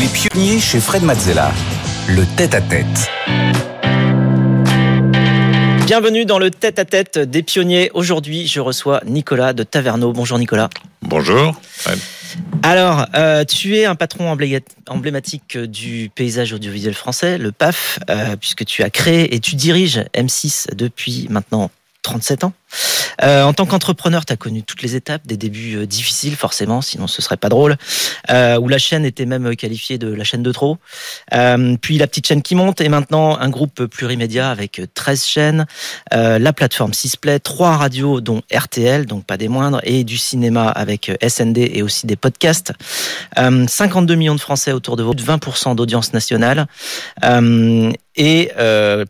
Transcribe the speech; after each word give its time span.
Les 0.00 0.08
pionniers 0.08 0.58
chez 0.58 0.80
Fred 0.80 1.02
Mazzella. 1.02 1.52
Le 2.08 2.24
tête-à-tête. 2.34 3.10
Bienvenue 5.84 6.24
dans 6.24 6.38
le 6.38 6.50
tête-à-tête 6.50 7.18
des 7.18 7.42
pionniers. 7.42 7.90
Aujourd'hui, 7.92 8.46
je 8.46 8.60
reçois 8.60 9.02
Nicolas 9.04 9.52
de 9.52 9.62
Taverneau. 9.62 10.14
Bonjour 10.14 10.38
Nicolas. 10.38 10.70
Bonjour. 11.02 11.60
Alors, 12.62 13.08
euh, 13.14 13.44
tu 13.44 13.76
es 13.76 13.84
un 13.84 13.94
patron 13.94 14.34
emblématique 14.88 15.58
du 15.58 16.10
paysage 16.14 16.54
audiovisuel 16.54 16.94
français, 16.94 17.36
le 17.36 17.52
PAF, 17.52 17.98
euh, 18.08 18.36
puisque 18.36 18.64
tu 18.64 18.82
as 18.82 18.88
créé 18.88 19.34
et 19.34 19.40
tu 19.40 19.54
diriges 19.54 20.02
M6 20.14 20.74
depuis 20.74 21.26
maintenant 21.28 21.70
37 22.00 22.44
ans. 22.44 22.54
Euh, 23.22 23.42
en 23.42 23.52
tant 23.52 23.66
qu'entrepreneur, 23.66 24.24
tu 24.24 24.32
as 24.32 24.36
connu 24.36 24.62
toutes 24.62 24.82
les 24.82 24.96
étapes, 24.96 25.26
des 25.26 25.36
débuts 25.36 25.76
euh, 25.76 25.86
difficiles 25.86 26.36
forcément, 26.36 26.80
sinon 26.80 27.06
ce 27.06 27.22
serait 27.22 27.36
pas 27.36 27.48
drôle, 27.48 27.76
euh, 28.30 28.58
où 28.58 28.68
la 28.68 28.78
chaîne 28.78 29.04
était 29.04 29.26
même 29.26 29.54
qualifiée 29.56 29.98
de 29.98 30.12
la 30.12 30.24
chaîne 30.24 30.42
de 30.42 30.52
trop. 30.52 30.78
Puis 31.82 31.98
la 31.98 32.06
petite 32.06 32.26
chaîne 32.26 32.42
qui 32.42 32.54
monte, 32.54 32.80
et 32.80 32.88
maintenant 32.88 33.38
un 33.38 33.48
groupe 33.48 33.86
plurimédia 33.86 34.50
avec 34.50 34.80
13 34.94 35.24
chaînes, 35.24 35.66
la 36.12 36.52
plateforme 36.52 36.94
Sisplay, 36.94 37.38
trois 37.40 37.76
radios 37.76 38.20
dont 38.20 38.42
RTL, 38.52 39.06
donc 39.06 39.24
pas 39.24 39.36
des 39.36 39.48
moindres, 39.48 39.80
et 39.84 40.04
du 40.04 40.18
cinéma 40.18 40.68
avec 40.68 41.10
SND 41.26 41.58
et 41.58 41.82
aussi 41.82 42.06
des 42.06 42.16
podcasts. 42.16 42.72
52 43.36 44.14
millions 44.14 44.34
de 44.34 44.40
Français 44.40 44.72
autour 44.72 44.96
de 44.96 45.02
vous, 45.02 45.14
20% 45.14 45.74
d'audience 45.74 46.12
nationale 46.12 46.66
et 48.16 48.50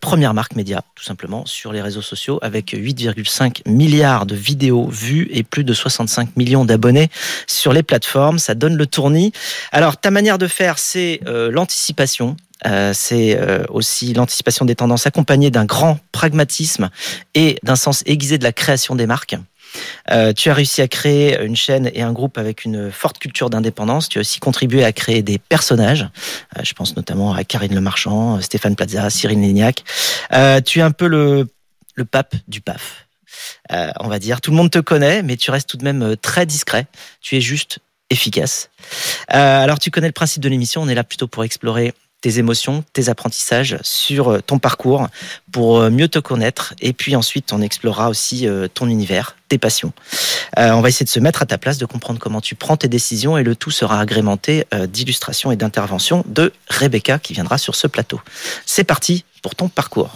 première 0.01 0.34
marque 0.34 0.56
média, 0.56 0.82
tout 0.95 1.04
simplement, 1.04 1.45
sur 1.46 1.73
les 1.73 1.82
réseaux 1.82 2.02
sociaux, 2.02 2.38
avec 2.42 2.73
8,5 2.73 3.49
milliards 3.66 4.27
de 4.27 4.34
vidéos 4.34 4.86
vues 4.88 5.28
et 5.30 5.42
plus 5.42 5.64
de 5.64 5.72
65 5.72 6.36
millions 6.36 6.64
d'abonnés 6.64 7.10
sur 7.46 7.73
les 7.73 7.82
plateformes. 7.82 8.38
Ça 8.38 8.54
donne 8.54 8.76
le 8.76 8.86
tournis. 8.86 9.32
Alors, 9.73 9.96
ta 9.96 10.10
manière 10.10 10.38
de 10.38 10.46
faire, 10.46 10.78
c'est 10.78 11.20
euh, 11.26 11.50
l'anticipation. 11.50 12.36
Euh, 12.66 12.92
c'est 12.95 13.38
euh, 13.38 13.64
aussi 13.70 14.12
l'anticipation 14.12 14.66
des 14.66 14.74
tendances 14.74 15.06
accompagnée 15.06 15.51
d'un 15.51 15.65
grand 15.65 15.98
pragmatisme 16.12 16.90
et 17.34 17.59
d'un 17.62 17.76
sens 17.76 18.02
aiguisé 18.04 18.37
de 18.37 18.45
la 18.45 18.52
création 18.52 18.95
des 18.95 19.06
marques. 19.06 19.37
Tu 20.37 20.51
as 20.51 20.54
réussi 20.54 20.82
à 20.82 20.88
créer 20.88 21.40
une 21.40 21.54
chaîne 21.54 21.88
et 21.95 22.02
un 22.02 22.12
groupe 22.12 22.38
avec 22.38 22.65
une 22.65 22.90
forte 22.90 23.18
culture 23.18 23.51
d'indépendance. 23.51 24.09
Tu 24.09 24.18
as 24.18 24.23
aussi 24.23 24.40
contribué 24.40 24.82
à 24.82 24.90
créer 24.90 25.23
des 25.23 25.38
personnages. 25.38 26.09
Je 26.60 26.73
pense 26.73 26.96
notamment 26.96 27.32
à 27.34 27.45
Karine 27.45 27.76
Le 27.76 27.80
Marchand, 27.80 28.40
Stéphane 28.40 28.74
Plaza, 28.74 29.09
Cyril 29.10 29.40
Lignac. 29.40 29.84
Tu 30.65 30.80
es 30.80 30.82
un 30.82 30.90
peu 30.90 31.06
le, 31.06 31.46
le 31.95 32.04
pape 32.04 32.34
du 32.48 32.60
PAF. 32.60 33.06
Euh, 33.73 33.90
on 34.00 34.09
va 34.09 34.18
dire. 34.18 34.40
Tout 34.40 34.50
le 34.50 34.56
monde 34.56 34.70
te 34.70 34.78
connaît, 34.78 35.23
mais 35.23 35.36
tu 35.36 35.50
restes 35.50 35.68
tout 35.68 35.76
de 35.76 35.84
même 35.84 36.02
euh, 36.02 36.16
très 36.16 36.46
discret. 36.46 36.86
Tu 37.20 37.37
es 37.37 37.40
juste 37.40 37.78
efficace. 38.10 38.70
Euh, 39.32 39.62
alors 39.62 39.78
tu 39.78 39.90
connais 39.90 40.09
le 40.09 40.12
principe 40.12 40.42
de 40.42 40.48
l'émission. 40.48 40.82
On 40.82 40.88
est 40.88 40.95
là 40.95 41.04
plutôt 41.04 41.28
pour 41.28 41.45
explorer 41.45 41.95
tes 42.20 42.38
émotions, 42.38 42.84
tes 42.92 43.09
apprentissages 43.09 43.78
sur 43.80 44.42
ton 44.42 44.59
parcours 44.59 45.09
pour 45.52 45.80
mieux 45.90 46.09
te 46.09 46.18
connaître. 46.18 46.74
Et 46.82 46.92
puis 46.92 47.16
ensuite, 47.16 47.50
on 47.54 47.62
explorera 47.62 48.10
aussi 48.10 48.46
ton 48.74 48.88
univers, 48.88 49.37
tes 49.48 49.56
passions. 49.56 49.94
On 50.59 50.82
va 50.82 50.90
essayer 50.90 51.04
de 51.04 51.10
se 51.10 51.18
mettre 51.18 51.40
à 51.40 51.46
ta 51.46 51.56
place, 51.56 51.78
de 51.78 51.87
comprendre 51.87 52.20
comment 52.20 52.42
tu 52.42 52.54
prends 52.56 52.76
tes 52.76 52.88
décisions 52.88 53.38
et 53.38 53.42
le 53.42 53.56
tout 53.56 53.70
sera 53.70 53.98
agrémenté 53.98 54.66
d'illustrations 54.88 55.50
et 55.50 55.56
d'interventions 55.56 56.22
de 56.26 56.52
Rebecca 56.68 57.18
qui 57.18 57.32
viendra 57.32 57.56
sur 57.56 57.74
ce 57.74 57.87
plateau. 57.87 58.20
C'est 58.66 58.84
parti 58.84 59.24
pour 59.40 59.54
ton 59.54 59.70
parcours. 59.70 60.10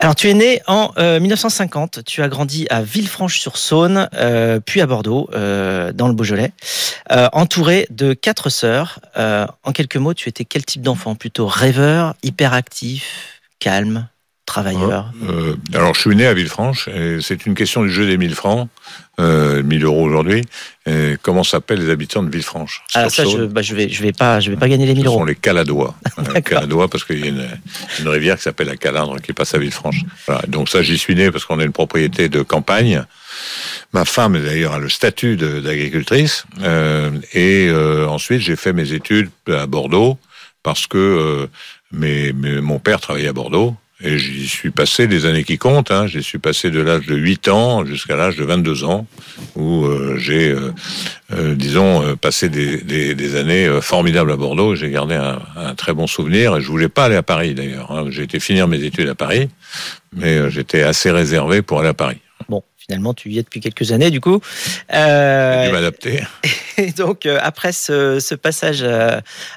Alors, 0.00 0.14
tu 0.14 0.28
es 0.28 0.34
né 0.34 0.60
en 0.66 0.92
euh, 0.98 1.20
1950. 1.20 2.04
Tu 2.04 2.22
as 2.22 2.28
grandi 2.28 2.66
à 2.68 2.82
Villefranche-sur-Saône, 2.82 4.08
euh, 4.14 4.60
puis 4.60 4.80
à 4.80 4.86
Bordeaux, 4.86 5.30
euh, 5.32 5.92
dans 5.92 6.08
le 6.08 6.14
Beaujolais, 6.14 6.52
euh, 7.12 7.28
entouré 7.32 7.86
de 7.90 8.12
quatre 8.12 8.50
sœurs. 8.50 8.98
Euh, 9.16 9.46
en 9.62 9.72
quelques 9.72 9.96
mots, 9.96 10.14
tu 10.14 10.28
étais 10.28 10.44
quel 10.44 10.64
type 10.64 10.82
d'enfant? 10.82 11.14
Plutôt 11.14 11.46
rêveur, 11.46 12.14
hyperactif, 12.22 13.40
calme, 13.60 14.08
travailleur 14.46 15.10
Euh, 15.28 15.54
alors, 15.72 15.94
je 15.94 16.00
suis 16.00 16.14
né 16.16 16.26
à 16.26 16.34
Villefranche. 16.34 16.88
et 16.88 17.18
C'est 17.20 17.46
une 17.46 17.54
question 17.54 17.82
du 17.82 17.90
jeu 17.90 18.06
des 18.06 18.16
1000 18.18 18.34
francs, 18.34 18.68
euh, 19.20 19.62
1000 19.62 19.84
euros 19.84 20.04
aujourd'hui. 20.04 20.42
Comment 21.22 21.44
s'appellent 21.44 21.80
les 21.80 21.90
habitants 21.90 22.22
de 22.22 22.30
Villefranche? 22.30 22.82
Ah, 22.94 23.08
ça, 23.08 23.24
je, 23.24 23.46
bah, 23.46 23.62
je 23.62 23.74
vais, 23.74 23.88
je 23.88 24.02
vais 24.02 24.12
pas, 24.12 24.40
je 24.40 24.50
vais 24.50 24.56
pas 24.56 24.68
gagner 24.68 24.84
les 24.86 24.92
1000 24.94 25.04
Ce 25.04 25.08
sont 25.08 25.14
euros. 25.16 25.24
les 25.24 25.34
Caladois. 25.34 25.94
Caladois 26.44 26.88
parce 26.88 27.04
qu'il 27.04 27.20
y 27.20 27.24
a 27.24 27.28
une, 27.28 27.48
une 28.00 28.08
rivière 28.08 28.36
qui 28.36 28.42
s'appelle 28.42 28.66
la 28.68 28.76
Calandre 28.76 29.20
qui 29.22 29.32
passe 29.32 29.54
à 29.54 29.58
Villefranche. 29.58 30.02
Voilà. 30.26 30.42
Donc 30.46 30.68
ça, 30.68 30.82
j'y 30.82 30.98
suis 30.98 31.14
né 31.14 31.30
parce 31.30 31.46
qu'on 31.46 31.58
a 31.58 31.64
une 31.64 31.72
propriété 31.72 32.28
de 32.28 32.42
campagne. 32.42 33.02
Ma 33.94 34.04
femme, 34.04 34.38
d'ailleurs, 34.42 34.74
a 34.74 34.78
le 34.78 34.88
statut 34.90 35.36
d'agricultrice. 35.36 36.44
Euh, 36.62 37.10
et 37.32 37.68
euh, 37.70 38.06
ensuite, 38.06 38.40
j'ai 38.40 38.56
fait 38.56 38.72
mes 38.74 38.92
études 38.92 39.30
à 39.48 39.66
Bordeaux 39.66 40.18
parce 40.62 40.86
que 40.86 41.48
mon 41.92 42.78
père 42.78 43.00
travaillait 43.00 43.28
à 43.28 43.32
Bordeaux. 43.32 43.74
Et 44.02 44.18
j'y 44.18 44.48
suis 44.48 44.70
passé 44.70 45.06
des 45.06 45.24
années 45.24 45.44
qui 45.44 45.56
comptent. 45.56 45.92
Hein. 45.92 46.06
J'y 46.08 46.22
suis 46.22 46.38
passé 46.38 46.70
de 46.70 46.80
l'âge 46.80 47.06
de 47.06 47.14
8 47.14 47.48
ans 47.48 47.84
jusqu'à 47.86 48.16
l'âge 48.16 48.36
de 48.36 48.44
22 48.44 48.82
ans, 48.84 49.06
où 49.54 49.84
euh, 49.84 50.16
j'ai, 50.18 50.50
euh, 50.50 50.72
euh, 51.32 51.54
disons, 51.54 52.16
passé 52.16 52.48
des, 52.48 52.78
des, 52.78 53.14
des 53.14 53.36
années 53.36 53.68
formidables 53.80 54.32
à 54.32 54.36
Bordeaux. 54.36 54.74
J'ai 54.74 54.90
gardé 54.90 55.14
un, 55.14 55.40
un 55.56 55.74
très 55.76 55.94
bon 55.94 56.06
souvenir. 56.08 56.56
Et 56.56 56.60
je 56.60 56.66
voulais 56.66 56.88
pas 56.88 57.04
aller 57.04 57.14
à 57.16 57.22
Paris, 57.22 57.54
d'ailleurs. 57.54 57.92
Hein. 57.92 58.06
J'ai 58.10 58.24
été 58.24 58.40
finir 58.40 58.66
mes 58.66 58.82
études 58.82 59.08
à 59.08 59.14
Paris, 59.14 59.48
mais 60.12 60.50
j'étais 60.50 60.82
assez 60.82 61.10
réservé 61.12 61.62
pour 61.62 61.78
aller 61.78 61.88
à 61.90 61.94
Paris. 61.94 62.18
Bon, 62.48 62.62
finalement, 62.76 63.14
tu 63.14 63.30
y 63.30 63.38
es 63.38 63.42
depuis 63.42 63.60
quelques 63.60 63.92
années, 63.92 64.10
du 64.10 64.20
coup. 64.20 64.40
J'ai 64.90 64.96
Euh, 64.98 65.66
dû 65.66 65.72
m'adapter. 65.72 66.20
Et 66.78 66.90
donc, 66.90 67.26
après 67.26 67.72
ce, 67.72 68.18
ce 68.18 68.34
passage 68.34 68.84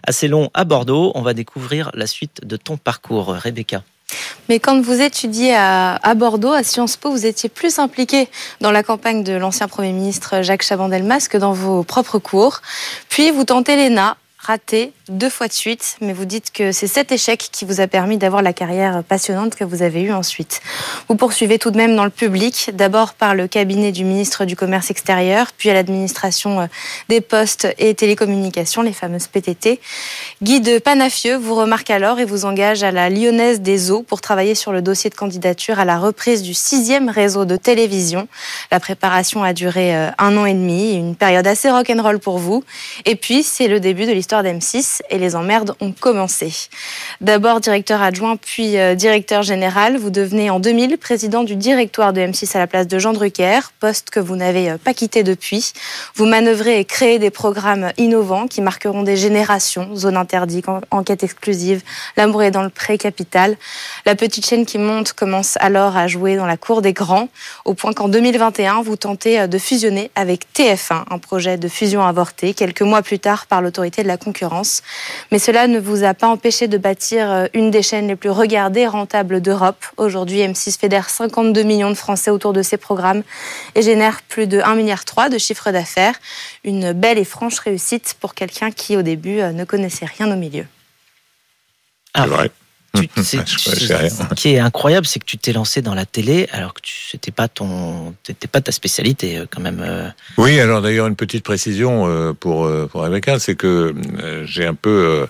assez 0.04 0.28
long 0.28 0.52
à 0.54 0.64
Bordeaux, 0.64 1.12
on 1.16 1.24
va 1.24 1.34
découvrir 1.34 1.90
la 1.96 2.06
suite 2.06 2.42
de 2.46 2.56
ton 2.56 2.78
parcours, 2.78 3.36
Rebecca. 3.36 3.84
Mais 4.50 4.60
quand 4.60 4.82
vous 4.82 5.02
étudiez 5.02 5.56
à, 5.56 6.14
Bordeaux, 6.16 6.52
à 6.52 6.64
Sciences 6.64 6.98
Po, 6.98 7.12
vous 7.12 7.26
étiez 7.26 7.50
plus 7.50 7.80
impliqué 7.80 8.28
dans 8.62 8.72
la 8.72 8.84
campagne 8.84 9.24
de 9.24 9.34
l'ancien 9.34 9.68
Premier 9.68 9.92
ministre 9.92 10.42
Jacques 10.42 10.64
Chaban-Delmas 10.64 11.28
que 11.30 11.38
dans 11.38 11.54
vos 11.54 11.84
propres 11.84 12.20
cours. 12.20 12.62
Puis 13.10 13.32
vous 13.32 13.44
tentez 13.44 13.76
l'ENA, 13.76 14.18
raté 14.40 14.94
deux 15.10 15.30
fois 15.30 15.48
de 15.48 15.54
suite, 15.54 15.98
mais 16.00 16.14
vous 16.14 16.26
dites 16.26 16.52
que 16.52 16.72
c'est 16.72 16.88
cet 16.88 17.12
échec 17.12 17.50
qui 17.52 17.66
vous 17.66 17.82
a 17.82 17.88
permis 17.88 18.18
d'avoir 18.18 18.42
la 18.42 18.54
carrière 18.54 19.04
passionnante 19.04 19.56
que 19.56 19.64
vous 19.64 19.82
avez 19.82 20.02
eue 20.04 20.12
ensuite. 20.12 20.62
Vous 21.10 21.16
poursuivez 21.16 21.58
tout 21.58 21.72
de 21.72 21.78
même 21.78 21.96
dans 21.96 22.04
le 22.04 22.12
public, 22.12 22.70
d'abord 22.74 23.14
par 23.14 23.34
le 23.34 23.48
cabinet 23.48 23.92
du 23.92 24.04
ministre 24.04 24.46
du 24.46 24.56
Commerce 24.56 24.92
extérieur, 24.92 25.48
puis 25.58 25.70
à 25.70 25.74
l'administration 25.74 26.62
euh, 26.62 26.66
des 27.10 27.20
postes 27.20 27.68
et 27.78 27.96
télécommunications, 27.96 28.84
les 28.84 28.94
fameuses 28.94 29.28
PTT. 29.28 29.80
Guy 30.44 30.62
de 30.62 30.78
Panafieux 30.78 31.38
vous 31.38 31.56
remarque 31.56 31.90
alors 31.90 32.20
et 32.20 32.26
vous 32.26 32.46
engage 32.46 32.84
à 32.84 32.92
la 32.92 33.10
Lyonnaise 33.10 33.62
des 33.62 33.92
Eaux 33.92 34.04
pour 34.04 34.22
travailler 34.22 34.56
sur 34.56 34.72
le 34.72 34.82
dossier 34.82 35.10
de 35.10 35.16
candidature 35.16 35.80
à 35.80 35.86
la 35.86 35.98
reprise 35.98 36.44
du 36.44 36.54
sixième 36.54 37.10
réseau 37.10 37.46
de 37.46 37.56
télévision. 37.56 38.28
La 38.72 38.80
préparation 38.80 39.44
a 39.44 39.54
duré 39.54 39.96
euh, 39.96 40.10
un 40.20 40.38
an 40.38 40.46
et 40.46 40.54
demi, 40.54 40.94
une 40.94 41.16
période 41.16 41.48
assez 41.48 41.70
rock'n'roll 41.72 42.20
pour 42.20 42.38
vous. 42.38 42.64
Et 43.06 43.16
puis, 43.16 43.42
c'est 43.44 43.68
le 43.68 43.80
début 43.80 44.06
de 44.06 44.12
l'histoire 44.12 44.27
d'M6 44.28 45.02
et 45.10 45.18
les 45.18 45.36
emmerdes 45.36 45.76
ont 45.80 45.92
commencé. 45.92 46.54
D'abord 47.22 47.60
directeur 47.62 48.02
adjoint, 48.02 48.36
puis 48.36 48.78
euh, 48.78 48.94
directeur 48.96 49.42
général. 49.42 49.98
Vous 49.98 50.10
devenez 50.10 50.50
en 50.50 50.60
2000 50.60 50.98
président 50.98 51.44
du 51.44 51.56
directoire 51.56 52.14
de 52.14 52.22
M6 52.22 52.56
à 52.56 52.60
la 52.60 52.68
place 52.68 52.88
de 52.88 53.00
Jean 53.00 53.14
Drucker, 53.14 53.60
poste 53.80 54.10
que 54.10 54.20
vous 54.20 54.36
n'avez 54.36 54.70
euh, 54.72 54.78
pas 54.78 54.94
quitté 54.94 55.24
depuis. 55.24 55.72
Vous 56.16 56.26
manœuvrez 56.26 56.80
et 56.80 56.86
créez 56.86 57.20
des 57.20 57.32
programmes 57.32 57.92
innovants 57.98 58.48
qui 58.48 58.62
marqueront 58.62 59.04
des 59.04 59.16
générations. 59.18 59.96
Zone 59.96 60.18
interdite, 60.18 60.68
en- 60.70 60.82
enquête 60.92 61.24
exclusive, 61.24 61.82
L'amour 62.18 62.44
est 62.44 62.52
dans 62.52 62.64
le 62.64 62.70
pré-capital. 62.70 63.56
La 64.06 64.16
petite 64.16 64.46
chaîne 64.46 64.66
qui 64.66 64.78
monte 64.78 65.14
commence 65.14 65.58
alors 65.62 65.96
à 65.98 66.08
jouer 66.08 66.36
dans 66.36 66.46
la 66.46 66.58
cour 66.58 66.82
des 66.82 66.94
grands, 66.94 67.30
au 67.66 67.74
point 67.74 67.94
qu'en 67.94 68.08
2021, 68.10 68.82
vous 68.82 68.96
tentez 68.98 69.40
euh, 69.40 69.48
de 69.48 69.58
fusionner 69.58 70.12
avec 70.16 70.46
TF1, 70.56 71.04
un 71.10 71.18
projet 71.20 71.58
de 71.58 71.68
fusion 71.68 72.04
avorté, 72.06 72.54
quelques 72.54 72.82
mois 72.82 73.02
plus 73.02 73.20
tard 73.20 73.46
par 73.48 73.62
l'autorité 73.62 74.04
de 74.04 74.08
la 74.08 74.17
concurrence. 74.18 74.82
Mais 75.32 75.40
cela 75.40 75.68
ne 75.68 75.80
vous 75.80 76.04
a 76.04 76.14
pas 76.14 76.28
empêché 76.28 76.68
de 76.68 76.78
bâtir 76.78 77.32
euh, 77.32 77.46
une 77.54 77.72
des 77.72 77.82
chaînes 77.82 78.08
les 78.08 78.16
plus 78.16 78.30
regardées 78.30 78.82
et 78.82 78.88
rentables 78.88 79.42
d'Europe. 79.42 79.86
Aujourd'hui, 79.98 80.40
M6 80.40 80.78
fédère 80.78 81.10
52 81.10 81.64
millions 81.64 81.90
de 81.90 81.96
Français 81.96 82.32
autour 82.32 82.54
de 82.54 82.62
ses 82.62 82.78
programmes 82.78 83.24
et 83.76 83.82
génère 83.82 84.22
plus 84.24 84.48
de 84.48 84.60
1,3 84.60 84.76
milliard 84.76 85.30
de 85.30 85.38
chiffre 85.38 85.72
d'affaires. 85.72 86.16
Une 86.64 86.92
belle 86.92 87.18
et 87.18 87.26
franche 87.26 87.60
réussite 87.60 88.16
pour 88.20 88.34
quelqu'un 88.34 88.72
qui, 88.72 88.98
au 88.98 89.02
début, 89.02 89.40
euh, 89.40 89.52
ne 89.52 89.64
connaissait 89.64 90.06
rien 90.06 90.32
au 90.32 90.36
milieu. 90.36 90.66
Ah. 92.14 92.26
Tu- 92.96 93.10
c'est-. 93.24 93.46
Ce 93.48 94.34
qui 94.36 94.50
est 94.50 94.60
incroyable, 94.60 95.06
c'est 95.06 95.20
que 95.20 95.26
tu 95.26 95.38
t'es 95.38 95.54
lancé 95.54 95.82
dans 95.82 95.94
la 95.96 96.06
télé 96.06 96.48
alors 96.52 96.74
que 96.74 96.82
c'était 96.84 97.32
pas 97.32 97.48
ton, 97.48 98.14
c'était 98.26 98.48
pas 98.48 98.62
ta 98.62 98.72
spécialité 98.72 99.38
euh, 99.38 99.46
quand 99.50 99.62
même. 99.62 99.82
euh. 99.86 100.10
Oui, 100.38 100.60
alors 100.60 100.82
d'ailleurs 100.82 101.08
une 101.08 101.16
petite 101.16 101.44
précision 101.44 102.08
euh, 102.08 102.34
pour 102.34 102.70
pour 102.90 103.02
Rebecca, 103.04 103.40
c'est 103.40 103.56
que 103.56 103.94
j'ai 104.46 104.66
un 104.66 104.74
peu 104.76 105.28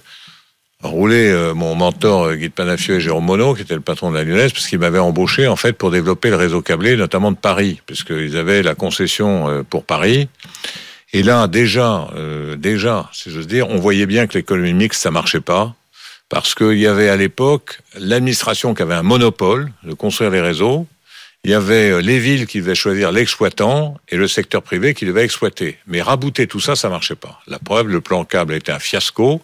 roulé 0.83 1.51
mon 1.56 1.74
mentor 1.75 2.33
Guy 2.36 2.50
de 2.50 2.54
Panafieux 2.54 2.95
et 2.95 3.00
Jérôme 3.01 3.25
Monod, 3.25 3.56
qui 3.56 3.63
était 3.63 3.74
le 3.75 3.81
patron 3.81 4.12
de 4.12 4.15
la 4.18 4.24
Lyonnaise, 4.24 4.54
parce 4.54 4.68
qu'il 4.68 4.80
m'avait 4.80 5.00
embauché 5.00 5.48
en 5.48 5.56
fait 5.56 5.74
pour 5.74 5.89
développer 5.92 6.30
le 6.30 6.36
réseau 6.36 6.62
câblé, 6.62 6.95
notamment 6.95 7.31
de 7.31 7.38
Paris, 7.38 7.81
puisqu'ils 7.86 8.38
avaient 8.38 8.62
la 8.62 8.75
concession 8.75 9.65
pour 9.69 9.83
Paris. 9.86 10.30
Et 11.13 11.24
là, 11.24 11.48
déjà, 11.48 12.09
euh, 12.15 12.56
déjà, 12.57 13.09
si 13.13 13.31
j'ose 13.31 13.48
dire, 13.48 13.69
on 13.69 13.77
voyait 13.80 14.06
bien 14.06 14.27
que 14.27 14.38
l'économie 14.38 14.74
mixte, 14.74 15.01
ça 15.01 15.09
marchait 15.09 15.39
pas. 15.42 15.74
Parce 16.29 16.56
qu'il 16.56 16.77
y 16.77 16.88
avait 16.88 17.09
à 17.09 17.15
l'époque 17.15 17.79
l'administration 17.97 18.74
qui 18.74 18.81
avait 18.81 18.95
un 18.95 19.03
monopole 19.03 19.71
de 19.83 19.94
construire 19.94 20.29
les 20.31 20.41
réseaux. 20.41 20.88
Il 21.44 21.51
y 21.51 21.53
avait 21.53 21.91
euh, 21.91 22.01
les 22.01 22.19
villes 22.19 22.47
qui 22.47 22.59
devaient 22.59 22.75
choisir 22.75 23.12
l'exploitant 23.12 23.97
et 24.09 24.18
le 24.18 24.27
secteur 24.27 24.62
privé 24.62 24.94
qui 24.94 25.06
devait 25.06 25.24
exploiter. 25.24 25.77
Mais 25.88 26.01
rabouter 26.01 26.47
tout 26.47 26.59
ça, 26.59 26.75
ça 26.75 26.89
marchait 26.89 27.15
pas. 27.15 27.39
La 27.47 27.59
preuve, 27.59 27.88
le 27.88 28.01
plan 28.01 28.25
câble 28.25 28.53
était 28.53 28.71
un 28.71 28.79
fiasco. 28.79 29.41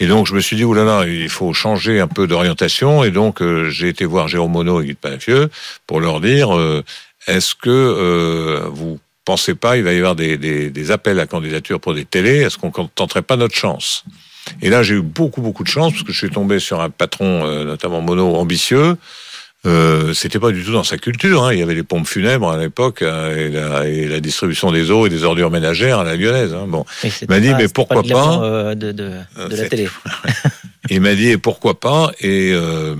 Et 0.00 0.06
donc 0.06 0.26
je 0.26 0.34
me 0.34 0.40
suis 0.40 0.56
dit, 0.56 0.64
oulala, 0.64 1.06
il 1.06 1.28
faut 1.28 1.52
changer 1.52 2.00
un 2.00 2.08
peu 2.08 2.26
d'orientation. 2.26 3.04
Et 3.04 3.10
donc 3.10 3.40
euh, 3.40 3.70
j'ai 3.70 3.88
été 3.88 4.04
voir 4.04 4.28
Jérôme 4.28 4.52
Monod 4.52 4.82
et 4.82 4.86
Guy 4.88 4.94
Panafieux 4.94 5.50
pour 5.86 6.00
leur 6.00 6.20
dire, 6.20 6.56
euh, 6.56 6.82
est-ce 7.26 7.54
que 7.54 7.68
euh, 7.68 8.68
vous 8.70 8.98
pensez 9.24 9.54
pas, 9.54 9.76
il 9.76 9.84
va 9.84 9.92
y 9.92 9.98
avoir 9.98 10.16
des, 10.16 10.38
des, 10.38 10.70
des 10.70 10.90
appels 10.90 11.20
à 11.20 11.26
candidature 11.26 11.80
pour 11.80 11.94
des 11.94 12.06
télés, 12.06 12.38
est-ce 12.38 12.56
qu'on 12.56 12.70
tenterait 12.70 13.22
pas 13.22 13.36
notre 13.36 13.54
chance? 13.54 14.04
Et 14.62 14.70
là 14.70 14.82
j'ai 14.82 14.94
eu 14.94 15.02
beaucoup 15.02 15.40
beaucoup 15.40 15.62
de 15.62 15.68
chance 15.68 15.92
parce 15.92 16.04
que 16.04 16.12
je 16.12 16.18
suis 16.18 16.30
tombé 16.30 16.58
sur 16.58 16.80
un 16.80 16.90
patron, 16.90 17.64
notamment 17.64 18.00
Monod, 18.00 18.36
ambitieux, 18.36 18.96
euh, 19.66 20.14
c'était 20.14 20.38
pas 20.38 20.52
du 20.52 20.64
tout 20.64 20.72
dans 20.72 20.84
sa 20.84 20.98
culture. 20.98 21.44
Hein. 21.44 21.52
Il 21.52 21.58
y 21.58 21.62
avait 21.62 21.74
les 21.74 21.82
pompes 21.82 22.06
funèbres 22.06 22.48
à 22.48 22.58
l'époque 22.58 23.02
euh, 23.02 23.36
et, 23.36 23.48
la, 23.50 23.88
et, 23.88 24.06
la, 24.06 24.20
distribution 24.20 24.70
des 24.70 24.92
eaux 24.92 25.06
et 25.06 25.10
des 25.10 25.24
ordures 25.24 25.50
ménagères 25.50 25.98
à 25.98 26.04
la 26.04 26.14
lyonnaise. 26.14 26.54
Hein. 26.54 26.66
Bon, 26.68 26.84
il 27.02 27.28
m'a 27.28 27.40
dit 27.40 27.52
mais 27.54 27.66
pourquoi 27.66 28.04
pas, 28.04 28.08
pas 28.08 28.42
euh, 28.44 28.74
de, 28.76 28.92
de, 28.92 29.10
de 29.50 29.56
la 29.56 29.68
télé. 29.68 29.88
il 30.90 31.00
m'a 31.00 31.14
dit 31.14 31.30
et 31.30 31.38
pourquoi 31.38 31.78
pas 31.80 32.12
et 32.20 32.52
euh, 32.54 32.94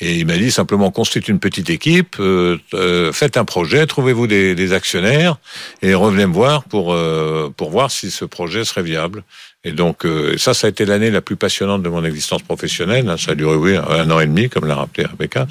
et 0.00 0.16
il 0.16 0.26
m'a 0.26 0.36
dit 0.36 0.50
simplement 0.50 0.90
constitue 0.90 1.30
une 1.30 1.38
petite 1.38 1.70
équipe, 1.70 2.16
euh, 2.20 2.58
euh, 2.74 3.12
faites 3.12 3.38
un 3.38 3.46
projet, 3.46 3.86
trouvez-vous 3.86 4.26
des, 4.26 4.54
des, 4.54 4.72
actionnaires 4.74 5.38
et 5.80 5.94
revenez 5.94 6.26
me 6.26 6.34
voir 6.34 6.64
pour 6.64 6.92
euh, 6.92 7.50
pour 7.56 7.70
voir 7.70 7.90
si 7.90 8.10
ce 8.10 8.26
projet 8.26 8.64
serait 8.64 8.82
viable. 8.82 9.24
Et 9.66 9.72
donc 9.72 10.06
euh, 10.06 10.38
ça, 10.38 10.54
ça 10.54 10.68
a 10.68 10.70
été 10.70 10.84
l'année 10.86 11.10
la 11.10 11.20
plus 11.20 11.34
passionnante 11.36 11.82
de 11.82 11.88
mon 11.88 12.04
existence 12.04 12.42
professionnelle. 12.42 13.08
Hein. 13.08 13.16
Ça 13.18 13.32
a 13.32 13.34
duré 13.34 13.56
oui 13.56 13.76
un 13.76 14.10
an 14.10 14.20
et 14.20 14.26
demi, 14.26 14.48
comme 14.48 14.66
l'a 14.66 14.76
rappelé 14.76 15.06
Rebecca. 15.06 15.46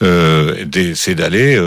C'est 0.00 1.14
d'aller 1.14 1.58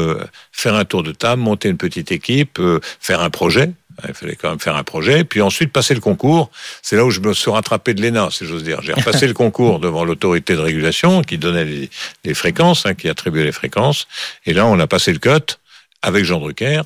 faire 0.52 0.76
un 0.76 0.86
tour 0.86 1.04
de 1.04 1.12
table, 1.12 1.42
monter 1.42 1.70
une 1.70 1.78
petite 1.78 2.12
équipe, 2.12 2.60
faire 3.00 3.22
un 3.22 3.30
projet 3.30 3.72
il 4.08 4.14
fallait 4.14 4.36
quand 4.36 4.50
même 4.50 4.60
faire 4.60 4.76
un 4.76 4.84
projet, 4.84 5.24
puis 5.24 5.42
ensuite 5.42 5.72
passer 5.72 5.94
le 5.94 6.02
concours. 6.02 6.52
C'est 6.82 6.96
là 6.96 7.06
où 7.06 7.10
je 7.10 7.20
me 7.20 7.34
suis 7.34 7.50
rattrapé 7.50 7.94
de 7.94 8.02
l'ENA, 8.02 8.30
si 8.32 8.46
j'ose 8.46 8.64
dire. 8.64 8.82
J'ai 8.82 8.94
repassé 8.94 9.28
le 9.28 9.34
concours 9.34 9.80
devant 9.80 10.04
l'autorité 10.04 10.54
de 10.54 10.60
régulation 10.60 11.22
qui 11.24 11.38
donnait 11.38 11.66
les, 11.66 11.90
les 12.24 12.34
fréquences, 12.34 12.86
hein, 12.86 12.94
qui 12.94 13.10
attribuait 13.10 13.44
les 13.44 13.52
fréquences. 13.52 14.08
Et 14.46 14.54
là, 14.54 14.66
on 14.68 14.80
a 14.80 14.88
passé 14.88 15.12
le 15.12 15.20
cut 15.20 15.58
avec 16.02 16.26
Jean 16.26 16.40
Drucker 16.40 16.82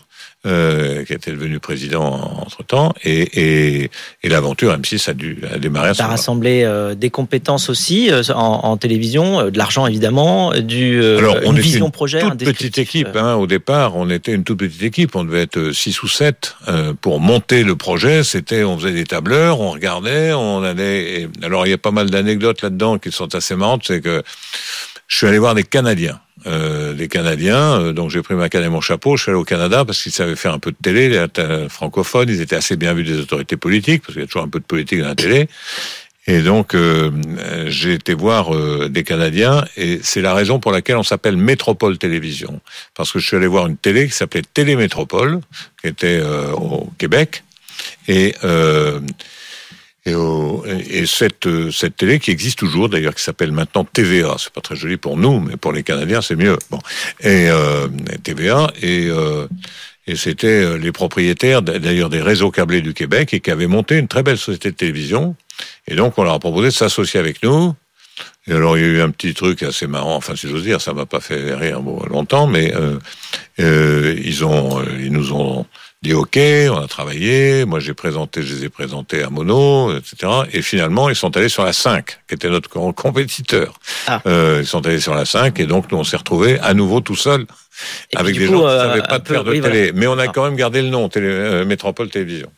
euh, 0.46 1.04
qui 1.06 1.14
était 1.14 1.32
devenu 1.32 1.60
président 1.60 2.04
entre 2.42 2.64
temps, 2.64 2.94
et, 3.04 3.82
et, 3.82 3.92
et 4.24 4.30
l'aventure 4.30 4.76
M6 4.76 5.10
a 5.10 5.14
dû 5.14 5.38
a 5.52 5.60
démarrer. 5.60 5.92
a 6.00 6.08
rassemblé 6.08 6.64
euh, 6.64 6.96
des 6.96 7.12
compétences 7.12 7.70
aussi 7.70 8.12
euh, 8.12 8.24
en, 8.34 8.62
en, 8.64 8.78
télévision, 8.78 9.40
euh, 9.40 9.52
de 9.52 9.58
l'argent 9.60 9.86
évidemment, 9.86 10.52
du 10.60 11.04
Alors, 11.04 11.38
on 11.46 11.54
une 11.54 11.60
vision 11.60 11.86
une 11.86 11.92
projet, 11.92 12.22
toute 12.22 12.44
petite 12.44 12.80
équipe. 12.80 13.16
Hein, 13.16 13.36
au 13.36 13.46
départ, 13.46 13.96
on 13.96 14.10
était 14.10 14.34
une 14.34 14.44
toute 14.44 14.58
petite 14.58 14.82
équipe. 14.82 15.16
On 15.16 15.24
devait 15.24 15.44
être 15.44 15.74
six 15.74 16.02
ou 16.02 16.08
sept 16.08 16.56
pour 17.02 17.20
monter 17.20 17.64
le 17.64 17.76
projet. 17.76 18.24
C'était, 18.24 18.64
on 18.64 18.78
faisait 18.78 18.94
des 18.94 19.06
tableurs, 19.06 19.60
on 19.60 19.72
regardait, 19.72 20.34
on 20.34 20.64
allait. 20.64 21.22
Et, 21.22 21.30
alors, 21.44 21.68
il 21.68 21.70
y 21.70 21.74
a 21.74 21.78
pas 21.78 21.92
mal 21.92 22.10
d'anecdotes 22.10 22.62
là-dedans 22.62 22.98
qui 22.98 23.12
sont 23.12 23.36
assez 23.36 23.56
marrantes. 23.56 23.84
C'est 23.86 24.02
que 24.02 24.24
je 25.12 25.18
suis 25.18 25.28
allé 25.28 25.40
voir 25.40 25.56
des 25.56 25.66
Canadiens 25.66 26.22
euh, 26.48 26.94
les 26.94 27.08
Canadiens. 27.08 27.80
Euh, 27.80 27.94
donc 27.94 28.10
j'ai 28.10 28.22
pris 28.22 28.34
ma 28.34 28.50
canne 28.50 28.64
et 28.64 28.70
mon 28.70 28.82
chapeau, 28.82 29.18
je 29.18 29.24
suis 29.24 29.30
allé 29.30 29.40
au 29.40 29.44
Canada 29.44 29.86
parce 29.86 30.02
qu'ils 30.02 30.12
savaient 30.12 30.36
faire 30.36 30.54
un 30.54 30.60
peu 30.60 30.72
de 30.72 30.78
télé, 30.82 31.10
les 31.10 31.70
francophones, 31.70 32.30
ils 32.30 32.42
étaient 32.42 32.56
assez 32.56 32.78
bien 32.78 32.94
vus 32.94 33.04
des 33.04 33.20
autorités 33.20 33.58
politiques, 33.58 34.02
parce 34.02 34.14
qu'il 34.14 34.22
y 34.22 34.24
a 34.24 34.28
toujours 34.28 34.44
un 34.44 34.50
peu 34.50 34.60
de 34.60 34.66
politique 34.66 35.02
dans 35.02 35.10
la 35.10 35.16
télé. 35.16 35.48
Et 36.28 36.42
donc 36.42 36.74
euh, 36.74 37.12
j'ai 37.68 37.94
été 37.94 38.14
voir 38.14 38.56
euh, 38.56 38.90
des 38.90 39.04
Canadiens, 39.04 39.66
et 39.78 40.00
c'est 40.02 40.22
la 40.22 40.34
raison 40.34 40.60
pour 40.60 40.72
laquelle 40.72 40.98
on 40.98 41.04
s'appelle 41.04 41.38
Métropole 41.38 41.98
Télévision. 41.98 42.60
Parce 42.96 43.12
que 43.12 43.20
je 43.20 43.28
suis 43.28 43.38
allé 43.38 43.48
voir 43.48 43.68
une 43.68 43.78
télé 43.78 44.08
qui 44.08 44.14
s'appelait 44.14 44.44
Télémétropole, 44.54 45.42
qui 45.82 45.88
était 45.88 46.22
au 46.54 46.90
Québec. 46.98 47.44
Et 48.08 48.34
et, 50.06 50.16
au, 50.16 50.66
et 50.66 51.06
cette, 51.06 51.48
cette 51.72 51.98
télé 51.98 52.20
qui 52.20 52.32
existe 52.32 52.60
toujours, 52.60 52.90
d'ailleurs, 52.90 53.14
qui 53.14 53.24
s'appelle 53.24 53.52
maintenant 53.52 53.84
TVA. 53.84 54.36
C'est 54.40 54.52
pas 54.52 54.62
très 54.62 54.76
joli 54.76 54.98
pour 54.98 55.18
nous, 55.18 55.40
mais 55.40 55.58
pour 55.58 55.72
les 55.72 55.84
Canadiens, 55.84 56.22
c'est 56.22 56.36
mieux. 56.36 56.58
Bon, 56.70 56.80
et 57.20 57.50
euh, 57.50 57.88
TVA 58.24 58.72
et 58.82 59.08
euh, 59.10 59.48
et 60.08 60.16
c'était 60.16 60.48
euh, 60.48 60.78
les 60.78 60.92
propriétaires 60.92 61.62
d'ailleurs 61.62 62.10
des 62.10 62.22
réseaux 62.22 62.50
câblés 62.50 62.82
du 62.82 62.94
Québec 62.94 63.34
et 63.34 63.40
qui 63.40 63.52
avaient 63.52 63.68
monté 63.68 63.98
une 63.98 64.08
très 64.08 64.24
belle 64.24 64.38
société 64.38 64.72
de 64.72 64.76
télévision. 64.76 65.36
Et 65.88 65.96
donc 65.96 66.18
on 66.18 66.24
leur 66.24 66.34
a 66.34 66.40
proposé 66.40 66.70
de 66.70 66.74
s'associer 66.74 67.20
avec 67.20 67.44
nous. 67.44 67.76
Et 68.48 68.54
alors 68.54 68.78
il 68.78 68.82
y 68.82 68.86
a 68.86 68.88
eu 68.88 69.02
un 69.02 69.12
petit 69.12 69.34
truc 69.34 69.62
assez 69.64 69.88
marrant, 69.88 70.16
enfin 70.16 70.36
si 70.36 70.50
j'ose 70.50 70.64
dire, 70.64 70.82
ça 70.82 70.94
m'a 70.94 71.06
pas 71.06 71.20
fait 71.20 71.54
rire 71.54 71.82
longtemps, 72.10 72.48
mais 72.48 72.74
euh, 72.76 72.98
euh, 73.60 74.20
ils 74.24 74.44
ont, 74.44 74.80
euh, 74.80 74.86
ils 75.00 75.12
nous 75.12 75.34
ont 75.34 75.66
dit 76.02 76.14
OK, 76.14 76.40
on 76.72 76.82
a 76.82 76.88
travaillé, 76.88 77.64
moi 77.66 77.80
j'ai 77.80 77.94
présenté, 77.94 78.42
je 78.42 78.56
les 78.56 78.66
ai 78.66 78.70
présentés 78.70 79.22
à 79.22 79.30
Mono, 79.30 79.96
etc. 79.96 80.32
Et 80.52 80.64
finalement, 80.64 81.10
ils 81.10 81.16
sont 81.16 81.38
allés 81.38 81.50
sur 81.50 81.64
la 81.64 81.74
5, 81.74 82.06
qui 82.28 82.34
était 82.34 82.50
notre 82.50 82.70
compétiteur. 82.70 83.80
Ah. 84.08 84.20
Euh, 84.26 84.60
ils 84.62 84.66
sont 84.66 84.84
allés 84.88 85.00
sur 85.00 85.14
la 85.14 85.26
5, 85.26 85.60
et 85.60 85.68
donc 85.68 85.92
nous 85.92 86.00
on 86.00 86.04
s'est 86.04 86.18
retrouvés 86.18 86.58
à 86.60 86.74
nouveau 86.74 87.02
tout 87.02 87.16
seul, 87.16 87.46
avec 88.16 88.36
des 88.36 88.48
gens 88.48 88.54
qui 88.54 88.64
ne 88.64 88.68
euh, 88.68 88.80
savaient 88.80 89.08
pas 89.08 89.20
de 89.20 89.28
faire 89.28 89.44
de 89.44 89.52
télé. 89.52 89.92
Voilà. 89.92 89.92
Mais 89.94 90.08
on 90.08 90.18
a 90.18 90.24
ah. 90.24 90.28
quand 90.30 90.46
même 90.46 90.56
gardé 90.56 90.82
le 90.82 90.90
nom, 90.90 91.08
télé, 91.08 91.28
euh, 91.28 91.66
Métropole 91.66 92.10
Télévision. 92.10 92.52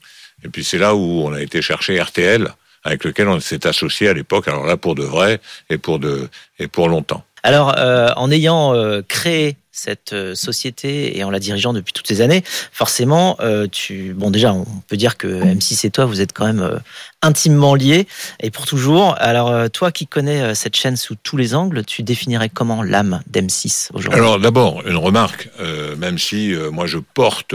Et 0.46 0.48
puis 0.48 0.64
c'est 0.64 0.78
là 0.78 0.96
où 0.96 1.26
on 1.26 1.34
a 1.34 1.42
été 1.42 1.62
chercher 1.62 2.02
RTL, 2.02 2.48
avec 2.86 3.04
lequel 3.04 3.28
on 3.28 3.42
s'est 3.42 3.68
associé 3.68 4.08
à 4.08 4.14
l'époque, 4.14 4.48
alors 4.48 4.66
là 4.66 4.78
pour 4.78 4.96
de 4.96 5.04
vrai, 5.04 5.42
et 5.70 5.78
pour, 5.78 6.00
de, 6.00 6.30
et 6.60 6.68
pour 6.68 6.88
longtemps. 6.88 7.26
Alors, 7.46 7.76
euh, 7.78 8.08
en 8.16 8.32
ayant 8.32 8.74
euh, 8.74 9.02
créé 9.06 9.58
cette 9.74 10.14
euh, 10.14 10.34
société 10.34 11.18
et 11.18 11.26
en 11.26 11.30
la 11.30 11.40
dirigeant 11.40 11.74
depuis 11.74 11.92
toutes 11.92 12.08
ces 12.08 12.22
années, 12.22 12.42
forcément, 12.72 13.38
tu, 13.72 14.14
bon 14.14 14.32
déjà, 14.32 14.54
on 14.54 14.66
peut 14.88 14.96
dire 14.96 15.18
que 15.18 15.28
M6 15.28 15.86
et 15.86 15.90
toi, 15.90 16.06
vous 16.06 16.22
êtes 16.22 16.32
quand 16.32 16.46
même 16.46 16.80
intimement 17.22 17.76
liés 17.76 18.08
et 18.40 18.50
pour 18.50 18.66
toujours. 18.66 19.16
Alors, 19.20 19.70
toi 19.72 19.92
qui 19.92 20.08
connais 20.08 20.56
cette 20.56 20.76
chaîne 20.76 20.96
sous 20.96 21.16
tous 21.16 21.36
les 21.36 21.54
angles, 21.54 21.84
tu 21.84 22.04
définirais 22.04 22.50
comment 22.50 22.82
l'âme 22.82 23.22
d'M6 23.30 23.90
aujourd'hui? 23.94 24.18
Alors, 24.18 24.40
d'abord, 24.40 24.88
une 24.88 24.98
remarque, 24.98 25.50
même 25.98 26.18
si 26.18 26.54
moi 26.72 26.86
je 26.86 27.00
porte 27.00 27.54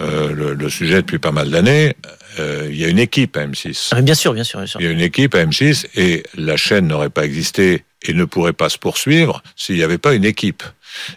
euh, 0.00 0.32
le, 0.32 0.54
le, 0.54 0.68
sujet 0.68 0.96
depuis 0.96 1.18
pas 1.18 1.32
mal 1.32 1.50
d'années. 1.50 1.96
Euh, 2.38 2.68
il 2.70 2.78
y 2.78 2.84
a 2.84 2.88
une 2.88 2.98
équipe 2.98 3.36
à 3.36 3.46
M6. 3.46 3.88
Ah, 3.92 4.00
bien 4.00 4.14
sûr, 4.14 4.32
bien 4.32 4.44
sûr, 4.44 4.60
bien 4.60 4.66
sûr. 4.66 4.80
Il 4.80 4.84
y 4.84 4.88
a 4.88 4.92
une 4.92 5.00
équipe 5.00 5.34
à 5.34 5.44
M6 5.44 5.86
et 5.96 6.22
la 6.36 6.56
chaîne 6.56 6.86
n'aurait 6.86 7.10
pas 7.10 7.24
existé 7.24 7.84
et 8.02 8.12
ne 8.12 8.24
pourrait 8.24 8.52
pas 8.52 8.68
se 8.68 8.78
poursuivre 8.78 9.42
s'il 9.56 9.76
n'y 9.76 9.82
avait 9.82 9.98
pas 9.98 10.14
une 10.14 10.24
équipe. 10.24 10.62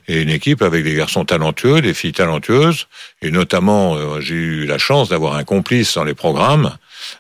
Et 0.08 0.22
une 0.22 0.30
équipe 0.30 0.62
avec 0.62 0.84
des 0.84 0.96
garçons 0.96 1.26
talentueux, 1.26 1.82
des 1.82 1.94
filles 1.94 2.12
talentueuses, 2.12 2.88
et 3.22 3.32
notamment 3.32 3.96
euh, 3.96 4.20
j'ai 4.20 4.36
eu 4.36 4.66
la 4.66 4.78
chance 4.78 5.10
d'avoir 5.10 5.36
un 5.36 5.44
complice 5.44 5.96
dans 5.96 6.04
les 6.04 6.14
programmes, 6.14 6.76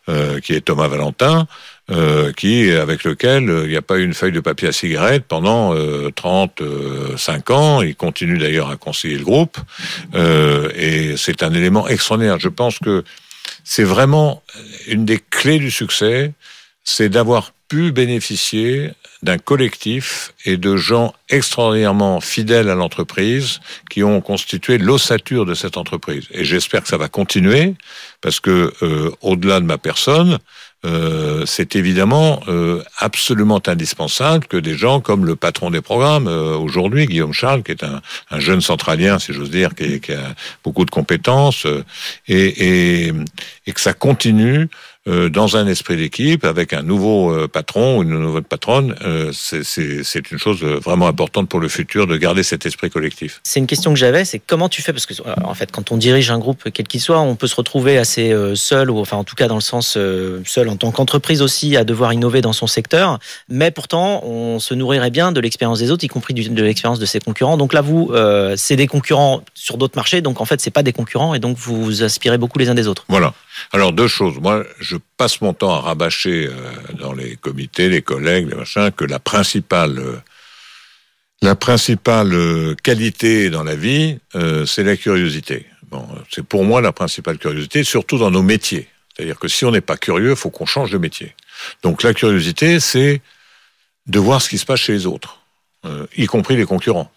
euh, 0.09 0.39
qui 0.39 0.53
est 0.53 0.61
Thomas 0.61 0.87
Valentin, 0.87 1.47
euh, 1.89 2.31
qui 2.31 2.71
avec 2.71 3.03
lequel 3.03 3.49
euh, 3.49 3.63
il 3.65 3.69
n'y 3.69 3.75
a 3.75 3.81
pas 3.81 3.97
eu 3.97 4.03
une 4.03 4.13
feuille 4.13 4.31
de 4.31 4.39
papier 4.39 4.67
à 4.67 4.71
cigarette 4.71 5.25
pendant 5.27 5.75
euh, 5.75 6.09
35 6.15 7.49
ans. 7.49 7.81
Il 7.81 7.95
continue 7.95 8.37
d'ailleurs 8.37 8.69
à 8.69 8.77
conseiller 8.77 9.17
le 9.17 9.23
groupe, 9.23 9.57
euh, 10.13 10.69
et 10.75 11.17
c'est 11.17 11.43
un 11.43 11.53
élément 11.53 11.87
extraordinaire. 11.87 12.39
Je 12.39 12.49
pense 12.49 12.79
que 12.79 13.03
c'est 13.63 13.83
vraiment 13.83 14.41
une 14.87 15.05
des 15.05 15.19
clés 15.19 15.59
du 15.59 15.71
succès, 15.71 16.33
c'est 16.83 17.09
d'avoir 17.09 17.51
pu 17.67 17.91
bénéficier 17.91 18.91
d'un 19.23 19.37
collectif 19.37 20.33
et 20.45 20.57
de 20.57 20.75
gens 20.77 21.13
extraordinairement 21.29 22.19
fidèles 22.21 22.69
à 22.69 22.75
l'entreprise 22.75 23.59
qui 23.89 24.03
ont 24.03 24.19
constitué 24.19 24.77
l'ossature 24.77 25.45
de 25.45 25.53
cette 25.53 25.77
entreprise. 25.77 26.25
Et 26.31 26.43
j'espère 26.43 26.81
que 26.81 26.87
ça 26.87 26.97
va 26.97 27.07
continuer 27.07 27.75
parce 28.19 28.39
que 28.39 28.73
euh, 28.81 29.11
au-delà 29.21 29.59
de 29.59 29.65
ma 29.65 29.77
personne, 29.77 30.39
euh, 30.83 31.45
c'est 31.45 31.75
évidemment 31.75 32.41
euh, 32.47 32.83
absolument 32.97 33.61
indispensable 33.67 34.47
que 34.47 34.57
des 34.57 34.75
gens 34.75 34.99
comme 34.99 35.25
le 35.25 35.35
patron 35.35 35.69
des 35.69 35.81
programmes 35.81 36.27
euh, 36.27 36.55
aujourd'hui, 36.55 37.05
Guillaume 37.05 37.33
Charles, 37.33 37.61
qui 37.61 37.71
est 37.71 37.83
un, 37.83 38.01
un 38.31 38.39
jeune 38.39 38.61
centralien, 38.61 39.19
si 39.19 39.31
j'ose 39.31 39.51
dire, 39.51 39.75
qui, 39.75 39.99
qui, 40.01 40.13
a 40.13 40.33
beaucoup 40.63 40.85
de 40.85 40.89
compétences, 40.89 41.67
euh, 41.67 41.83
et, 42.27 43.05
et, 43.07 43.13
et, 43.67 43.71
que 43.73 43.81
ça 43.81 43.93
continue 43.93 44.69
dans 45.07 45.57
un 45.57 45.65
esprit 45.67 45.97
d'équipe, 45.97 46.45
avec 46.45 46.73
un 46.73 46.83
nouveau 46.83 47.31
euh, 47.31 47.47
patron 47.47 47.97
ou 47.97 48.03
une 48.03 48.09
nouvelle 48.09 48.43
patronne, 48.43 48.95
euh, 49.03 49.31
c'est 49.33 50.31
une 50.31 50.37
chose 50.37 50.63
vraiment 50.63 51.07
importante 51.07 51.49
pour 51.49 51.59
le 51.59 51.69
futur 51.69 52.05
de 52.05 52.17
garder 52.17 52.43
cet 52.43 52.65
esprit 52.67 52.91
collectif. 52.91 53.41
C'est 53.43 53.59
une 53.59 53.67
question 53.67 53.93
que 53.93 53.99
j'avais, 53.99 54.25
c'est 54.25 54.37
comment 54.37 54.69
tu 54.69 54.83
fais? 54.83 54.93
Parce 54.93 55.07
que 55.07 55.13
en 55.43 55.53
fait, 55.55 55.71
quand 55.71 55.91
on 55.91 55.97
dirige 55.97 56.29
un 56.29 56.37
groupe 56.37 56.69
quel 56.71 56.87
qu'il 56.87 57.01
soit, 57.01 57.19
on 57.19 57.35
peut 57.35 57.47
se 57.47 57.55
retrouver 57.55 57.97
assez 57.97 58.31
seul 58.55 58.91
ou 58.91 58.99
enfin 58.99 59.17
en 59.17 59.23
tout 59.23 59.35
cas 59.35 59.47
dans 59.47 59.55
le 59.55 59.61
sens 59.61 59.97
seul 60.45 60.69
en 60.69 60.75
tant 60.75 60.91
qu'entreprise 60.91 61.41
aussi 61.41 61.75
à 61.77 61.83
devoir 61.83 62.13
innover 62.13 62.41
dans 62.41 62.53
son 62.53 62.67
secteur, 62.67 63.19
mais 63.49 63.71
pourtant 63.71 64.23
on 64.23 64.59
se 64.59 64.73
nourrirait 64.73 65.09
bien 65.11 65.31
de 65.31 65.39
l'expérience 65.39 65.79
des 65.79 65.89
autres, 65.89 66.03
y 66.03 66.09
compris 66.09 66.33
de 66.33 66.63
l'expérience 66.63 66.99
de 66.99 67.05
ses 67.05 67.19
concurrents. 67.19 67.57
Donc 67.57 67.73
là, 67.73 67.81
vous, 67.81 68.11
c'est 68.55 68.75
des 68.75 68.87
concurrents 68.87 69.41
sur 69.53 69.77
d'autres 69.77 69.97
marchés, 69.97 70.21
donc 70.21 70.41
en 70.41 70.45
fait, 70.45 70.61
c'est 70.61 70.71
pas 70.71 70.83
des 70.83 70.93
concurrents 70.93 71.33
et 71.33 71.39
donc 71.39 71.57
vous 71.57 71.83
vous 71.83 72.03
aspirez 72.03 72.37
beaucoup 72.37 72.59
les 72.59 72.69
uns 72.69 72.75
des 72.75 72.87
autres. 72.87 73.05
Voilà. 73.07 73.33
Alors 73.71 73.91
deux 73.91 74.07
choses. 74.07 74.39
Moi, 74.39 74.63
je 74.79 74.90
passe 74.97 75.41
mon 75.41 75.53
temps 75.53 75.73
à 75.73 75.79
rabâcher 75.79 76.47
euh, 76.47 76.93
dans 76.93 77.13
les 77.13 77.35
comités, 77.35 77.89
les 77.89 78.01
collègues, 78.01 78.49
les 78.49 78.55
machins, 78.55 78.91
que 78.91 79.05
la 79.05 79.19
principale, 79.19 79.99
euh, 79.99 80.17
la 81.41 81.55
principale 81.55 82.33
euh, 82.33 82.75
qualité 82.81 83.49
dans 83.49 83.63
la 83.63 83.75
vie, 83.75 84.19
c'est 84.65 84.83
la 84.83 84.97
curiosité. 84.97 85.65
Bon, 85.89 86.07
c'est 86.29 86.45
pour 86.45 86.63
moi 86.63 86.81
la 86.81 86.91
principale 86.91 87.37
curiosité, 87.37 87.83
surtout 87.83 88.17
dans 88.17 88.31
nos 88.31 88.43
métiers. 88.43 88.87
C'est-à-dire 89.15 89.37
que 89.37 89.47
si 89.47 89.65
on 89.65 89.71
n'est 89.71 89.81
pas 89.81 89.97
curieux, 89.97 90.35
faut 90.35 90.49
qu'on 90.49 90.65
change 90.65 90.91
de 90.91 90.97
métier. 90.97 91.35
Donc 91.83 92.01
la 92.03 92.13
curiosité, 92.13 92.79
c'est 92.79 93.21
de 94.07 94.19
voir 94.19 94.41
ce 94.41 94.49
qui 94.49 94.57
se 94.57 94.65
passe 94.65 94.79
chez 94.79 94.93
les 94.93 95.05
autres, 95.05 95.41
y 96.15 96.25
compris 96.27 96.55
les 96.55 96.65
concurrents 96.65 97.11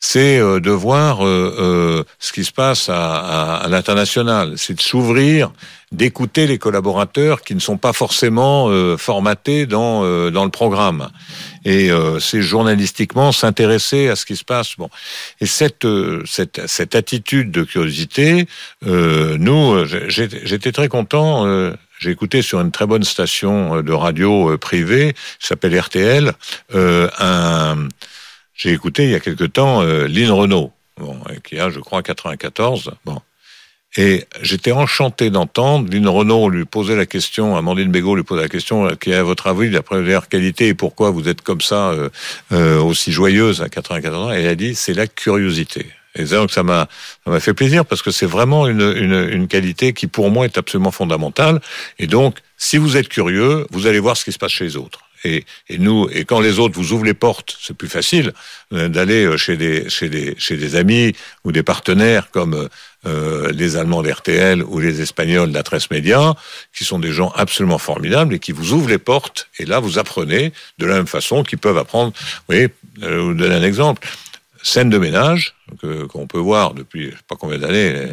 c'est 0.00 0.38
euh, 0.38 0.60
de 0.60 0.70
voir 0.70 1.26
euh, 1.26 1.54
euh, 1.58 2.04
ce 2.18 2.32
qui 2.32 2.44
se 2.44 2.52
passe 2.52 2.88
à, 2.88 3.56
à, 3.56 3.68
l'international, 3.68 4.54
c'est 4.56 4.74
de 4.74 4.80
s'ouvrir, 4.80 5.50
d'écouter 5.90 6.46
les 6.46 6.58
collaborateurs 6.58 7.42
qui 7.42 7.54
ne 7.54 7.60
sont 7.60 7.78
pas 7.78 7.92
forcément 7.92 8.68
formatés 8.98 9.64
dans 9.64 10.30
dans 10.30 10.44
le 10.44 10.50
programme. 10.50 11.08
Et 11.64 11.88
c'est 12.20 12.42
journalistiquement 12.42 13.32
s'intéresser 13.32 14.08
à 14.08 14.14
ce 14.16 14.26
qui 14.26 14.36
se 14.36 14.44
passe. 14.44 14.76
Bon, 14.76 14.90
et 15.40 15.46
cette 15.46 15.86
cette 16.26 16.60
cette 16.66 16.94
attitude 16.94 17.50
de 17.50 17.62
curiosité, 17.62 18.46
nous, 18.82 19.86
j'étais 19.86 20.72
très 20.72 20.88
content. 20.88 21.46
j'ai 21.98 22.10
écouté 22.10 22.42
sur 22.42 22.60
une 22.60 22.70
très 22.70 22.86
bonne 22.86 23.04
station 23.04 23.80
de 23.80 23.92
radio 23.92 24.58
privée, 24.58 25.14
qui 25.40 25.46
s'appelle 25.46 25.80
RTL, 25.80 26.34
un 26.74 27.88
j'ai 28.58 28.72
écouté 28.72 29.04
il 29.04 29.10
y 29.10 29.14
a 29.14 29.20
quelque 29.20 29.44
temps 29.44 29.82
euh, 29.82 30.06
Lynn 30.08 30.30
Renault, 30.30 30.72
bon, 30.98 31.16
qui 31.44 31.58
a, 31.58 31.70
je 31.70 31.78
crois, 31.78 32.02
94. 32.02 32.92
Bon. 33.06 33.22
Et 33.96 34.26
j'étais 34.42 34.72
enchanté 34.72 35.30
d'entendre 35.30 35.88
Lynn 35.90 36.08
Renault 36.08 36.50
lui 36.50 36.64
poser 36.64 36.96
la 36.96 37.06
question, 37.06 37.56
Amandine 37.56 37.90
Bégaud 37.90 38.16
lui 38.16 38.24
poser 38.24 38.42
la 38.42 38.48
question, 38.48 38.88
qui 38.96 39.12
est 39.12 39.14
à 39.14 39.22
votre 39.22 39.46
avis 39.46 39.70
la 39.70 39.82
première 39.82 40.28
qualité 40.28 40.68
et 40.68 40.74
pourquoi 40.74 41.10
vous 41.10 41.28
êtes 41.28 41.40
comme 41.40 41.60
ça, 41.60 41.90
euh, 41.90 42.10
euh, 42.52 42.80
aussi 42.80 43.12
joyeuse 43.12 43.62
à 43.62 43.68
94 43.68 44.14
ans? 44.16 44.32
Et 44.32 44.40
elle 44.40 44.48
a 44.48 44.54
dit, 44.56 44.74
c'est 44.74 44.92
la 44.92 45.06
curiosité. 45.06 45.86
Et 46.16 46.24
donc 46.24 46.50
ça 46.50 46.64
m'a 46.64 46.88
ça 47.24 47.30
m'a 47.30 47.38
fait 47.38 47.54
plaisir 47.54 47.86
parce 47.86 48.02
que 48.02 48.10
c'est 48.10 48.26
vraiment 48.26 48.66
une, 48.66 48.80
une, 48.80 49.28
une 49.30 49.46
qualité 49.46 49.92
qui 49.92 50.08
pour 50.08 50.30
moi 50.30 50.46
est 50.46 50.58
absolument 50.58 50.90
fondamentale. 50.90 51.60
Et 52.00 52.08
donc, 52.08 52.38
si 52.56 52.76
vous 52.76 52.96
êtes 52.96 53.08
curieux, 53.08 53.66
vous 53.70 53.86
allez 53.86 54.00
voir 54.00 54.16
ce 54.16 54.24
qui 54.24 54.32
se 54.32 54.38
passe 54.38 54.50
chez 54.50 54.64
les 54.64 54.76
autres. 54.76 55.07
Et, 55.24 55.44
et, 55.68 55.78
nous, 55.78 56.08
et 56.12 56.24
quand 56.24 56.40
les 56.40 56.58
autres 56.58 56.74
vous 56.74 56.92
ouvrent 56.92 57.04
les 57.04 57.14
portes, 57.14 57.56
c'est 57.60 57.76
plus 57.76 57.88
facile 57.88 58.32
euh, 58.72 58.88
d'aller 58.88 59.24
euh, 59.24 59.36
chez 59.36 59.56
des, 59.56 59.88
chez, 59.88 60.08
des, 60.08 60.34
chez 60.38 60.56
des 60.56 60.76
amis 60.76 61.14
ou 61.44 61.52
des 61.52 61.62
partenaires 61.62 62.30
comme 62.30 62.68
euh, 63.06 63.52
les 63.52 63.76
Allemands 63.76 64.02
d'RTL 64.02 64.62
ou 64.64 64.80
les 64.80 65.00
Espagnols 65.00 65.52
d'Atres 65.52 65.86
Media, 65.92 66.34
qui 66.76 66.84
sont 66.84 66.98
des 66.98 67.12
gens 67.12 67.30
absolument 67.36 67.78
formidables 67.78 68.34
et 68.34 68.38
qui 68.40 68.50
vous 68.50 68.72
ouvrent 68.72 68.88
les 68.88 68.98
portes. 68.98 69.48
Et 69.60 69.66
là, 69.66 69.78
vous 69.78 70.00
apprenez 70.00 70.52
de 70.78 70.86
la 70.86 70.96
même 70.96 71.06
façon 71.06 71.44
qu'ils 71.44 71.58
peuvent 71.58 71.78
apprendre. 71.78 72.12
Vous 72.16 72.42
voyez, 72.48 72.68
euh, 73.04 73.20
vous 73.20 73.34
donner 73.34 73.54
un 73.54 73.62
exemple 73.62 74.06
scène 74.62 74.90
de 74.90 74.98
ménage 74.98 75.54
qu'on 76.08 76.26
peut 76.26 76.38
voir 76.38 76.74
depuis 76.74 77.06
je 77.06 77.10
sais 77.10 77.22
pas 77.28 77.36
combien 77.36 77.58
d'années, 77.58 78.08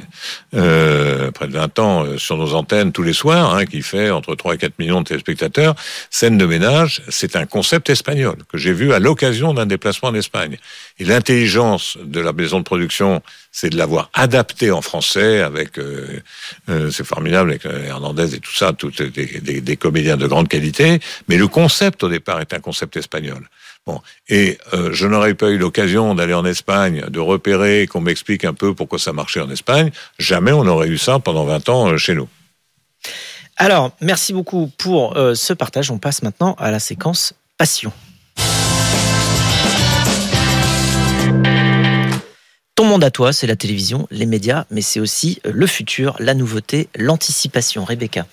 euh, 0.53 1.31
près 1.31 1.47
de 1.47 1.53
20 1.53 1.79
ans 1.79 2.05
euh, 2.05 2.17
sur 2.17 2.37
nos 2.37 2.53
antennes 2.53 2.91
tous 2.91 3.03
les 3.03 3.13
soirs, 3.13 3.55
hein, 3.55 3.65
qui 3.65 3.81
fait 3.81 4.09
entre 4.09 4.35
3 4.35 4.55
et 4.55 4.57
4 4.57 4.77
millions 4.79 5.01
de 5.01 5.07
téléspectateurs. 5.07 5.75
Scène 6.09 6.37
de 6.37 6.45
ménage, 6.45 7.01
c'est 7.09 7.35
un 7.35 7.45
concept 7.45 7.89
espagnol 7.89 8.35
que 8.51 8.57
j'ai 8.57 8.73
vu 8.73 8.93
à 8.93 8.99
l'occasion 8.99 9.53
d'un 9.53 9.65
déplacement 9.65 10.09
en 10.09 10.15
Espagne. 10.15 10.57
Et 10.99 11.05
l'intelligence 11.05 11.97
de 12.03 12.19
la 12.19 12.33
maison 12.33 12.59
de 12.59 12.65
production, 12.65 13.21
c'est 13.51 13.69
de 13.69 13.77
l'avoir 13.77 14.09
adapté 14.13 14.71
en 14.71 14.81
français 14.81 15.41
avec, 15.41 15.79
euh, 15.79 16.21
euh 16.69 16.91
c'est 16.91 17.05
formidable 17.05 17.51
avec 17.51 17.65
euh, 17.65 17.85
Hernandez 17.85 18.35
et 18.35 18.39
tout 18.39 18.53
ça, 18.53 18.73
toutes 18.73 19.01
des, 19.01 19.39
des, 19.39 19.61
des 19.61 19.77
comédiens 19.77 20.17
de 20.17 20.27
grande 20.27 20.49
qualité. 20.49 20.99
Mais 21.27 21.37
le 21.37 21.47
concept 21.47 22.03
au 22.03 22.09
départ 22.09 22.41
est 22.41 22.53
un 22.53 22.59
concept 22.59 22.97
espagnol. 22.97 23.47
Bon, 23.85 24.01
et 24.29 24.57
euh, 24.73 24.89
je 24.93 25.05
n'aurais 25.05 25.35
pas 25.35 25.49
eu 25.49 25.59
l'occasion 25.59 26.15
d'aller 26.15 26.33
en 26.33 26.43
Espagne, 26.43 27.05
de 27.07 27.19
repérer, 27.19 27.85
qu'on 27.85 28.01
m'explique 28.01 28.43
un 28.43 28.55
peu 28.55 28.73
pourquoi 28.73 28.97
ça 28.97 29.13
marchait 29.13 29.41
en 29.41 29.49
Espagne. 29.51 29.91
Jamais 30.17 30.51
on 30.51 30.65
aurait 30.65 30.87
eu 30.87 30.97
ça 30.97 31.19
pendant 31.19 31.45
20 31.45 31.69
ans 31.69 31.89
euh, 31.89 31.97
chez 31.97 32.15
nous. 32.15 32.27
Alors, 33.57 33.91
merci 34.01 34.33
beaucoup 34.33 34.71
pour 34.79 35.15
euh, 35.17 35.35
ce 35.35 35.53
partage. 35.53 35.91
On 35.91 35.99
passe 35.99 36.23
maintenant 36.23 36.55
à 36.57 36.71
la 36.71 36.79
séquence 36.79 37.33
passion. 37.59 37.93
Ton 42.73 42.85
monde 42.85 43.03
à 43.03 43.11
toi, 43.11 43.33
c'est 43.33 43.47
la 43.47 43.55
télévision, 43.55 44.07
les 44.09 44.25
médias, 44.25 44.65
mais 44.71 44.81
c'est 44.81 44.99
aussi 44.99 45.39
le 45.45 45.67
futur, 45.67 46.15
la 46.19 46.33
nouveauté, 46.33 46.89
l'anticipation. 46.95 47.85
Rebecca. 47.85 48.25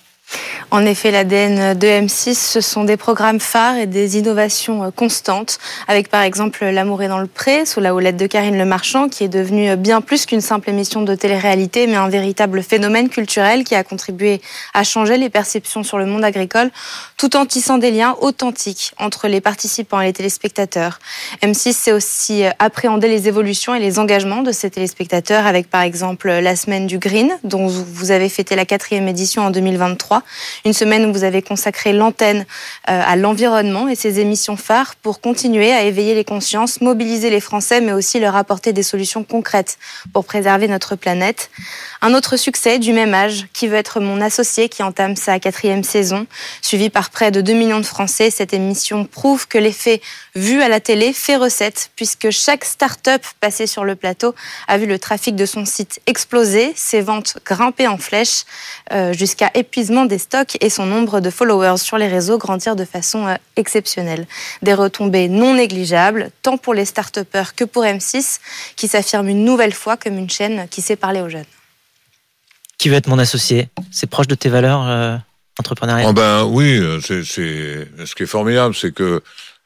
En 0.73 0.87
effet, 0.87 1.11
l'ADN 1.11 1.77
de 1.77 1.85
M6, 1.87 2.33
ce 2.33 2.59
sont 2.59 2.83
des 2.83 2.97
programmes 2.97 3.39
phares 3.39 3.77
et 3.77 3.85
des 3.85 4.17
innovations 4.17 4.83
euh, 4.83 4.89
constantes, 4.89 5.59
avec 5.87 6.09
par 6.09 6.23
exemple 6.23 6.65
L'amour 6.65 7.03
est 7.03 7.07
dans 7.09 7.19
le 7.19 7.27
pré, 7.27 7.67
sous 7.67 7.79
la 7.79 7.93
houlette 7.93 8.17
de 8.17 8.25
Karine 8.25 8.57
Le 8.57 8.65
Marchand, 8.65 9.07
qui 9.07 9.23
est 9.23 9.27
devenue 9.27 9.69
euh, 9.69 9.75
bien 9.75 10.01
plus 10.01 10.25
qu'une 10.25 10.41
simple 10.41 10.71
émission 10.71 11.03
de 11.03 11.13
télé-réalité, 11.13 11.85
mais 11.85 11.95
un 11.95 12.09
véritable 12.09 12.63
phénomène 12.63 13.09
culturel 13.09 13.63
qui 13.65 13.75
a 13.75 13.83
contribué 13.83 14.41
à 14.73 14.83
changer 14.83 15.17
les 15.17 15.29
perceptions 15.29 15.83
sur 15.83 15.99
le 15.99 16.07
monde 16.07 16.23
agricole, 16.23 16.71
tout 17.17 17.35
en 17.35 17.45
tissant 17.45 17.77
des 17.77 17.91
liens 17.91 18.15
authentiques 18.19 18.93
entre 18.97 19.27
les 19.27 19.41
participants 19.41 20.01
et 20.01 20.05
les 20.05 20.13
téléspectateurs. 20.13 20.97
M6 21.43 21.73
sait 21.73 21.91
aussi 21.91 22.45
euh, 22.45 22.49
appréhender 22.57 23.07
les 23.07 23.27
évolutions 23.27 23.75
et 23.75 23.79
les 23.79 23.99
engagements 23.99 24.41
de 24.41 24.51
ses 24.51 24.71
téléspectateurs, 24.71 25.45
avec 25.45 25.69
par 25.69 25.83
exemple 25.83 26.29
la 26.29 26.55
semaine 26.55 26.87
du 26.87 26.97
Green, 26.97 27.29
dont 27.43 27.67
vous 27.67 28.09
avez 28.09 28.27
fêté 28.27 28.55
la 28.55 28.65
quatrième 28.65 29.07
édition 29.07 29.43
en 29.43 29.51
2023 29.51 30.22
une 30.65 30.73
semaine 30.73 31.05
où 31.05 31.13
vous 31.13 31.23
avez 31.23 31.41
consacré 31.41 31.93
l'antenne 31.93 32.45
euh, 32.89 33.01
à 33.05 33.15
l'environnement 33.15 33.87
et 33.87 33.95
ses 33.95 34.19
émissions 34.19 34.57
phares 34.57 34.95
pour 34.95 35.21
continuer 35.21 35.71
à 35.71 35.83
éveiller 35.83 36.15
les 36.15 36.23
consciences, 36.23 36.81
mobiliser 36.81 37.29
les 37.29 37.39
Français, 37.39 37.81
mais 37.81 37.93
aussi 37.93 38.19
leur 38.19 38.35
apporter 38.35 38.73
des 38.73 38.83
solutions 38.83 39.23
concrètes 39.23 39.77
pour 40.13 40.25
préserver 40.25 40.67
notre 40.67 40.95
planète. 40.95 41.49
Un 42.01 42.13
autre 42.13 42.37
succès 42.37 42.79
du 42.79 42.91
même 42.93 43.13
âge, 43.13 43.45
qui 43.53 43.67
veut 43.67 43.77
être 43.77 43.99
mon 43.99 44.19
associé, 44.19 44.67
qui 44.69 44.83
entame 44.83 45.15
sa 45.15 45.39
quatrième 45.39 45.83
saison, 45.83 46.27
suivi 46.61 46.89
par 46.89 47.09
près 47.09 47.31
de 47.31 47.41
2 47.41 47.53
millions 47.53 47.79
de 47.79 47.85
Français. 47.85 48.29
Cette 48.29 48.53
émission 48.53 49.05
prouve 49.05 49.47
que 49.47 49.57
l'effet 49.57 50.01
vu 50.35 50.61
à 50.61 50.67
la 50.67 50.79
télé 50.79 51.13
fait 51.13 51.35
recette, 51.35 51.91
puisque 51.95 52.29
chaque 52.29 52.65
start-up 52.65 53.23
passée 53.39 53.67
sur 53.67 53.85
le 53.85 53.95
plateau 53.95 54.35
a 54.67 54.77
vu 54.77 54.85
le 54.85 54.99
trafic 54.99 55.35
de 55.35 55.45
son 55.45 55.65
site 55.65 56.01
exploser, 56.07 56.73
ses 56.75 57.01
ventes 57.01 57.37
grimper 57.45 57.87
en 57.87 57.97
flèche, 57.97 58.43
euh, 58.91 59.13
jusqu'à 59.13 59.51
épuisement 59.53 60.05
des 60.05 60.12
stocks 60.17 60.57
et 60.61 60.69
son 60.69 60.85
nombre 60.85 61.19
de 61.19 61.29
followers 61.29 61.77
sur 61.77 61.97
les 61.97 62.07
réseaux 62.07 62.37
grandir 62.37 62.75
de 62.75 62.85
façon 62.85 63.27
euh, 63.27 63.35
exceptionnelle. 63.55 64.27
Des 64.61 64.73
retombées 64.73 65.27
non 65.27 65.55
négligeables, 65.55 66.29
tant 66.41 66.57
pour 66.57 66.73
les 66.73 66.85
start-upers 66.85 67.55
que 67.55 67.63
pour 67.63 67.83
M6, 67.83 68.39
qui 68.75 68.87
s'affirme 68.87 69.27
une 69.27 69.45
nouvelle 69.45 69.73
fois 69.73 69.97
comme 69.97 70.17
une 70.17 70.29
chaîne 70.29 70.67
qui 70.69 70.81
sait 70.81 70.95
parler 70.95 71.21
aux 71.21 71.29
jeunes. 71.29 71.45
Qui 72.77 72.89
veut 72.89 72.95
être 72.95 73.07
mon 73.07 73.19
associé? 73.19 73.69
C'est 73.91 74.09
proche 74.09 74.27
de 74.27 74.35
tes 74.35 74.49
valeurs 74.49 74.87
euh, 74.87 75.17
entrepreneuriales? 75.59 76.07
Oh 76.09 76.13
Ben 76.13 76.43
oui, 76.43 76.81
c'est 77.01 77.23
ce 77.23 78.15
qui 78.15 78.23
est 78.23 78.27
formidable, 78.27 78.75
c'est 78.75 78.93
que 78.93 79.21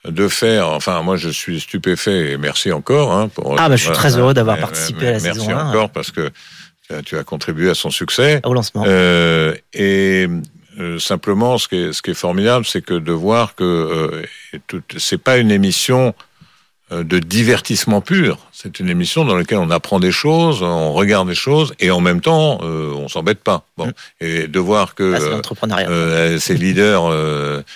de 0.05 0.27
faire, 0.27 0.69
enfin 0.69 1.01
moi 1.01 1.17
je 1.17 1.29
suis 1.29 1.59
stupéfait 1.59 2.31
et 2.31 2.37
merci 2.37 2.71
encore. 2.71 3.11
Hein, 3.11 3.29
pour, 3.29 3.55
ah 3.59 3.69
ben 3.69 3.75
je 3.75 3.83
suis 3.83 3.93
très 3.93 4.17
heureux 4.17 4.33
d'avoir 4.33 4.57
participé 4.57 5.07
à 5.07 5.11
la 5.11 5.19
saison 5.19 5.47
Merci 5.47 5.53
encore 5.53 5.89
parce 5.89 6.11
que 6.11 6.31
tu 7.05 7.17
as 7.17 7.23
contribué 7.23 7.69
à 7.69 7.75
son 7.75 7.89
succès. 7.89 8.41
Au 8.43 8.53
lancement. 8.53 8.83
Euh, 8.87 9.55
et 9.73 10.27
euh, 10.79 10.99
simplement, 10.99 11.57
ce 11.57 11.67
qui 11.67 11.75
est, 11.75 11.93
ce 11.93 12.01
qui 12.01 12.11
est 12.11 12.15
formidable, 12.15 12.65
c'est 12.65 12.81
que 12.81 12.93
de 12.93 13.11
voir 13.11 13.55
que 13.55 13.63
euh, 13.63 14.25
c'est 14.97 15.17
pas 15.17 15.37
une 15.37 15.51
émission 15.51 16.09
euh, 16.09 16.11
de 16.91 17.19
divertissement 17.19 17.99
pur. 17.99 18.37
C'est 18.53 18.79
une 18.79 18.89
émission 18.89 19.25
dans 19.25 19.35
laquelle 19.35 19.57
on 19.57 19.71
apprend 19.71 19.99
des 19.99 20.11
choses, 20.11 20.63
on 20.63 20.93
regarde 20.93 21.27
des 21.27 21.35
choses 21.35 21.73
et 21.79 21.91
en 21.91 21.99
même 21.99 22.21
temps 22.21 22.59
euh, 22.63 22.93
on 22.95 23.09
s'embête 23.09 23.43
pas. 23.43 23.65
Bon, 23.77 23.87
mm. 23.87 23.91
et 24.21 24.47
de 24.47 24.59
voir 24.59 24.95
que 24.95 25.13
ah, 25.13 25.73
euh, 25.73 26.39
c'est 26.39 26.53
leader 26.57 27.11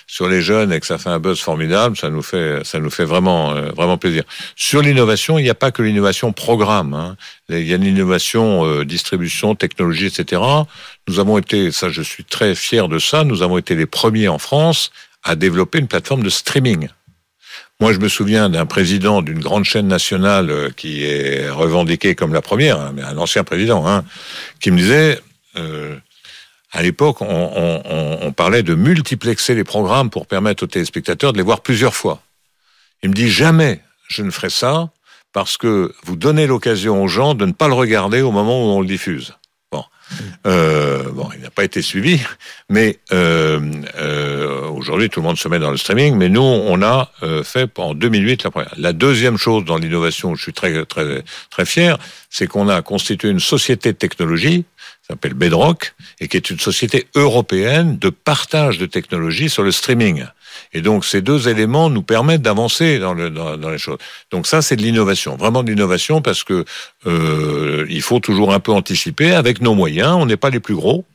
sur 0.08 0.30
les 0.30 0.42
jeunes 0.42 0.72
et 0.72 0.80
que 0.80 0.86
ça 0.86 0.98
fait 0.98 1.10
un 1.10 1.20
buzz 1.20 1.40
formidable, 1.40 1.98
ça 1.98 2.10
nous 2.10 2.22
fait 2.22 2.62
ça 2.64 2.80
nous 2.80 2.90
fait 2.90 3.04
vraiment 3.04 3.54
vraiment 3.72 3.98
plaisir. 3.98 4.24
Sur 4.56 4.82
l'innovation, 4.82 5.38
il 5.38 5.44
n'y 5.44 5.50
a 5.50 5.56
pas 5.56 5.72
que 5.72 5.82
l'innovation 5.82 6.32
programme. 6.32 6.94
Hein. 6.94 7.18
Il 7.50 7.68
y 7.68 7.74
a 7.74 7.78
l'innovation 7.78 8.84
distribution, 8.84 9.56
technologie, 9.56 10.06
etc. 10.06 10.42
Nous 11.10 11.20
avons 11.20 11.38
été, 11.38 11.72
ça 11.72 11.90
je 11.90 12.02
suis 12.02 12.24
très 12.24 12.56
fier 12.56 12.88
de 12.88 12.98
ça, 12.98 13.26
nous 13.26 13.42
avons 13.42 13.58
été 13.58 13.76
les 13.76 13.86
premiers 13.86 14.30
en 14.30 14.40
France 14.40 14.92
à 15.24 15.36
développer 15.36 15.80
une 15.80 15.88
plateforme 15.88 16.24
de 16.24 16.30
streaming. 16.30 16.88
Moi, 17.82 17.94
je 17.94 17.98
me 17.98 18.10
souviens 18.10 18.48
d'un 18.48 18.68
président 18.68 19.24
d'une 19.24 19.40
grande 19.40 19.64
chaîne 19.64 19.88
nationale 19.88 20.52
euh, 20.52 20.70
qui 20.70 21.04
est 21.04 21.50
revendiqué 21.50 22.14
comme 22.14 22.32
la 22.32 22.44
première, 22.44 22.80
hein, 22.80 22.92
mais 22.96 23.02
un 23.02 23.18
ancien 23.18 23.44
président, 23.44 23.88
hein, 23.88 24.06
qui 24.60 24.70
me 24.70 24.78
disait, 24.78 25.20
euh, 25.58 25.96
à 26.72 26.84
l'époque, 26.84 27.22
on, 27.22 27.82
on, 28.22 28.32
parlait 28.34 28.62
de 28.62 28.76
multiplexer 28.76 29.56
les 29.56 29.64
programmes 29.64 30.12
pour 30.12 30.28
permettre 30.28 30.64
aux 30.64 30.68
téléspectateurs 30.68 31.34
de 31.34 31.38
les 31.38 31.44
voir 31.44 31.62
plusieurs 31.62 31.96
fois. 31.96 32.22
Il 33.02 33.10
me 33.10 33.16
dit 33.16 33.30
jamais 33.30 33.82
je 34.08 34.22
ne 34.22 34.30
ferai 34.30 34.52
ça 34.52 34.92
parce 35.34 35.58
que 35.58 35.92
vous 36.04 36.16
donnez 36.16 36.46
l'occasion 36.46 37.04
aux 37.04 37.08
gens 37.08 37.34
de 37.34 37.48
ne 37.48 37.52
pas 37.52 37.68
le 37.68 37.74
regarder 37.74 38.22
au 38.22 38.32
moment 38.32 38.64
où 38.64 38.70
on 38.70 38.82
le 38.82 38.88
diffuse. 38.88 39.34
Euh, 40.48 41.04
bon, 41.12 41.30
il 41.36 41.42
n'a 41.42 41.50
pas 41.50 41.64
été 41.64 41.82
suivi, 41.82 42.20
mais 42.70 43.00
euh, 43.12 43.60
euh, 43.96 44.68
aujourd'hui 44.70 45.10
tout 45.10 45.20
le 45.20 45.26
monde 45.26 45.38
se 45.38 45.48
met 45.48 45.60
dans 45.60 45.72
le 45.72 45.78
streaming. 45.78 46.16
Mais 46.16 46.30
nous, 46.30 46.42
on 46.42 46.82
a 46.82 47.12
euh, 47.24 47.44
fait 47.44 47.70
en 47.80 47.94
2008 47.94 48.44
la 48.44 48.52
première. 48.52 48.74
La 48.78 48.94
deuxième 48.94 49.38
chose 49.38 49.66
dans 49.66 49.78
l'innovation, 49.78 50.36
je 50.36 50.42
suis 50.42 50.54
très 50.54 50.86
très 50.86 51.24
très 51.50 51.66
fier, 51.66 51.98
c'est 52.30 52.48
qu'on 52.48 52.70
a 52.70 52.82
constitué 52.82 53.30
une 53.30 53.40
société 53.40 53.92
de 53.92 53.98
technologie 53.98 54.66
s'appelle 55.12 55.34
Bedrock 55.34 55.94
et 56.20 56.28
qui 56.28 56.38
est 56.38 56.50
une 56.50 56.60
société 56.60 57.08
européenne 57.16 57.98
de 57.98 58.10
partage 58.10 58.78
de 58.78 58.86
technologies 58.86 59.50
sur 59.50 59.64
le 59.64 59.72
streaming. 59.72 60.26
Et 60.74 60.82
donc 60.82 61.06
ces 61.06 61.22
deux 61.22 61.48
éléments 61.48 61.90
nous 61.90 62.02
permettent 62.02 62.42
d'avancer 62.42 63.00
dans, 63.00 63.14
le, 63.14 63.30
dans, 63.30 63.58
dans, 63.58 63.70
les 63.70 63.78
choses. 63.78 63.98
Donc 64.32 64.48
ça, 64.48 64.62
c'est 64.62 64.76
de 64.76 64.82
l'innovation, 64.82 65.36
vraiment 65.36 65.64
de 65.64 65.70
l'innovation, 65.70 66.22
parce 66.22 66.44
que 66.44 66.66
euh, 67.06 67.86
il 67.90 68.02
faut 68.02 68.20
toujours 68.20 68.54
un 68.54 68.60
peu 68.60 68.72
anticiper 68.72 69.34
avec 69.34 69.62
nos 69.62 69.76
moyens. 69.76 70.16
On 70.20 70.26
n'est 70.26 70.38
pas 70.38 70.50
les 70.50 70.60
plus 70.60 70.76
gros, 70.76 71.06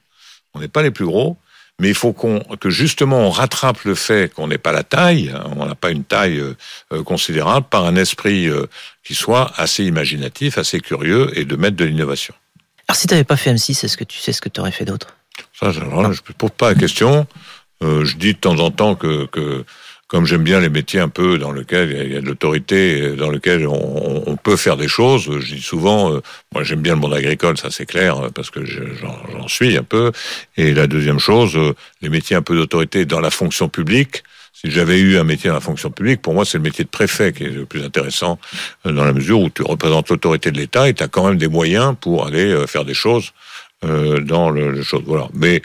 on 0.55 0.61
n'est 0.61 0.69
pas 0.69 0.83
les 0.83 0.91
plus 0.91 1.07
gros, 1.07 1.37
mais 1.81 1.89
il 1.89 1.95
faut 1.95 2.13
qu'on 2.13 2.41
que 2.41 2.71
justement 2.71 3.21
on 3.21 3.31
rattrape 3.31 3.83
le 3.85 3.95
fait 3.95 4.33
qu'on 4.33 4.49
n'est 4.49 4.59
pas 4.59 4.73
la 4.73 4.83
taille, 4.83 5.33
hein, 5.35 5.45
on 5.57 5.67
n'a 5.67 5.75
pas 5.75 5.91
une 5.91 6.05
taille 6.05 6.39
euh, 6.39 7.03
considérable, 7.05 7.67
par 7.69 7.85
un 7.85 7.97
esprit 7.97 8.47
euh, 8.47 8.67
qui 9.05 9.15
soit 9.15 9.53
assez 9.57 9.85
imaginatif, 9.85 10.59
assez 10.59 10.81
curieux, 10.81 11.31
et 11.39 11.45
de 11.45 11.57
mettre 11.57 11.77
de 11.77 11.85
l'innovation. 11.85 12.35
Alors 12.89 12.97
si 12.97 13.07
tu 13.07 13.15
n'avais 13.15 13.25
pas 13.25 13.37
fait 13.37 13.53
M6, 13.53 13.85
est-ce 13.85 13.97
que 13.97 14.05
tu 14.05 14.19
sais 14.19 14.33
ce 14.33 14.41
que 14.41 14.49
tu 14.49 14.61
aurais 14.61 14.73
fait 14.73 14.85
d'autre? 14.85 15.17
Ça, 15.59 15.71
je 15.71 15.81
ne 15.81 16.33
pose 16.39 16.51
pas 16.57 16.71
la 16.71 16.75
question. 16.75 17.27
Euh, 17.83 18.05
je 18.05 18.17
dis 18.17 18.33
de 18.33 18.39
temps 18.39 18.59
en 18.59 18.71
temps 18.71 18.95
que, 18.95 19.27
que 19.27 19.65
comme 20.09 20.25
j'aime 20.25 20.45
bien 20.45 20.61
les 20.61 20.69
métiers 20.69 21.01
un 21.01 21.09
peu 21.09 21.37
dans 21.37 21.53
lesquels 21.53 21.91
il 21.91 22.13
y 22.13 22.17
a 22.17 22.21
de 22.21 22.27
l'autorité, 22.27 23.17
dans 23.17 23.31
lesquels 23.31 23.67
on, 23.67 24.37
peut 24.37 24.57
faire 24.57 24.77
des 24.77 24.87
choses, 24.87 25.29
je 25.41 25.55
dis 25.55 25.63
souvent, 25.63 26.13
euh, 26.13 26.21
moi 26.53 26.63
j'aime 26.63 26.81
bien 26.81 26.95
le 26.95 27.01
monde 27.01 27.15
agricole, 27.15 27.59
ça 27.59 27.71
c'est 27.73 27.87
clair, 27.87 28.31
parce 28.33 28.51
que 28.51 28.65
j'en 28.65 29.49
suis 29.49 29.77
un 29.77 29.83
peu. 29.83 30.13
Et 30.57 30.73
la 30.73 30.87
deuxième 30.87 31.19
chose, 31.19 31.57
euh, 31.57 31.75
les 32.03 32.09
métiers 32.09 32.37
un 32.37 32.43
peu 32.43 32.55
d'autorité 32.55 33.05
dans 33.05 33.19
la 33.19 33.31
fonction 33.31 33.69
publique. 33.69 34.23
Si 34.53 34.71
j'avais 34.71 34.99
eu 35.01 35.19
un 35.19 35.25
métier 35.25 35.49
dans 35.49 35.55
la 35.55 35.61
fonction 35.61 35.91
publique, 35.91 36.23
pour 36.23 36.35
moi 36.35 36.45
c'est 36.45 36.59
le 36.59 36.63
métier 36.63 36.85
de 36.85 36.89
préfet 36.89 37.33
qui 37.33 37.45
est 37.45 37.51
le 37.51 37.67
plus 37.67 37.85
intéressant, 37.85 38.39
dans 38.85 39.05
la 39.05 39.13
mesure 39.13 39.41
où 39.41 39.51
tu 39.51 39.63
représentes 39.63 40.09
l'autorité 40.09 40.51
de 40.51 40.59
l'État 40.59 40.89
et 40.89 40.95
tu 40.95 41.03
as 41.03 41.09
quand 41.09 41.27
même 41.27 41.37
des 41.37 41.49
moyens 41.49 41.95
pour 42.01 42.27
aller 42.27 42.65
faire 42.67 42.85
des 42.85 42.95
choses 42.95 43.33
dans 43.83 44.49
le, 44.49 44.71
le 44.71 44.83
chose. 44.83 45.03
Voilà. 45.05 45.29
Mais 45.35 45.61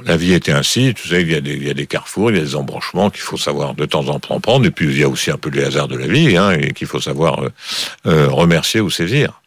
la 0.00 0.16
vie 0.16 0.32
était 0.32 0.52
ainsi, 0.52 0.94
tu 0.94 1.08
sais, 1.08 1.22
il 1.22 1.30
y, 1.30 1.34
a 1.34 1.40
des, 1.40 1.54
il 1.54 1.66
y 1.66 1.70
a 1.70 1.74
des 1.74 1.86
carrefours, 1.86 2.30
il 2.30 2.38
y 2.38 2.40
a 2.40 2.42
des 2.42 2.56
embranchements 2.56 3.10
qu'il 3.10 3.20
faut 3.20 3.36
savoir 3.36 3.74
de 3.74 3.84
temps 3.84 4.08
en 4.08 4.18
temps 4.18 4.40
prendre, 4.40 4.64
et 4.66 4.70
puis 4.70 4.86
il 4.86 4.98
y 4.98 5.04
a 5.04 5.08
aussi 5.08 5.30
un 5.30 5.36
peu 5.36 5.50
les 5.50 5.64
hasards 5.64 5.88
de 5.88 5.96
la 5.96 6.06
vie, 6.06 6.36
hein, 6.36 6.52
et 6.52 6.72
qu'il 6.72 6.86
faut 6.86 7.00
savoir 7.00 7.44
euh, 7.44 7.52
euh, 8.06 8.28
remercier 8.28 8.80
ou 8.80 8.90
saisir. 8.90 9.42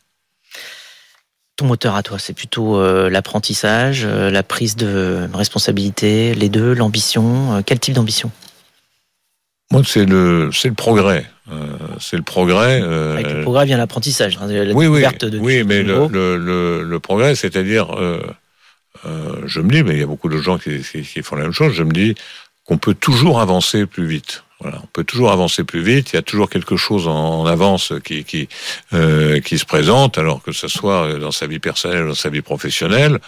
Ton 1.58 1.66
moteur 1.66 1.96
à 1.96 2.04
toi, 2.04 2.20
c'est 2.20 2.34
plutôt 2.34 2.78
euh, 2.78 3.10
l'apprentissage, 3.10 4.06
la 4.06 4.44
prise 4.44 4.76
de 4.76 5.28
responsabilité, 5.34 6.36
les 6.36 6.50
deux, 6.50 6.74
l'ambition. 6.74 7.64
quel 7.66 7.80
type 7.80 7.94
d'ambition? 7.94 8.30
Moi, 9.72 9.82
c'est 9.86 10.06
le, 10.06 10.52
c'est 10.54 10.68
le 10.68 10.74
progrès. 10.76 11.26
c'est 12.00 12.18
le 12.18 12.24
progrès. 12.24 12.82
Avec 12.82 13.32
le 13.32 13.42
progrès 13.42 13.66
vient 13.66 13.78
l'apprentissage. 13.78 14.38
Hein, 14.42 14.48
la 14.48 14.74
oui, 14.74 14.86
oui, 14.88 15.02
de 15.20 15.40
oui, 15.40 15.64
mais 15.64 15.82
le, 15.82 16.08
le, 16.08 16.84
le, 16.84 17.00
progrès, 17.00 17.36
c'est-à-dire 17.36 17.98
euh, 17.98 18.22
je 19.46 19.62
me 19.62 19.70
dis, 19.70 19.84
mais 19.84 19.94
il 19.94 20.00
y 20.00 20.04
a 20.04 20.08
beaucoup 20.08 20.30
de 20.30 20.38
gens 20.38 20.58
qui, 20.58 20.82
font 21.24 21.36
la 21.36 21.44
même 21.44 21.54
chose, 21.54 21.74
je 21.74 21.84
me 21.84 21.92
dis 21.92 22.16
qu'on 22.66 22.78
peut 22.78 22.96
toujours 22.96 23.40
avancer 23.40 23.86
plus 23.86 24.08
vite. 24.08 24.44
Voilà, 24.60 24.80
on 24.82 24.88
peut 24.88 25.04
toujours 25.04 25.32
avancer 25.32 25.64
plus 25.64 25.82
vite. 25.82 26.14
Il 26.14 26.16
y 26.16 26.20
a 26.20 26.22
toujours 26.22 26.50
quelque 26.50 26.78
chose 26.78 27.08
en, 27.08 27.46
avance 27.46 27.94
qui 28.04 28.24
qui, 28.24 28.48
euh, 28.94 29.40
qui 29.42 29.60
se 29.60 29.66
présente, 29.66 30.18
alors 30.18 30.42
que 30.42 30.52
ce 30.52 30.68
soit 30.68 31.20
dans 31.20 31.32
sa 31.32 31.46
vie 31.46 31.60
personnelle, 31.60 32.08
dans 32.08 32.16
sa 32.16 32.30
vie 32.30 32.42
professionnelle. 32.42 33.20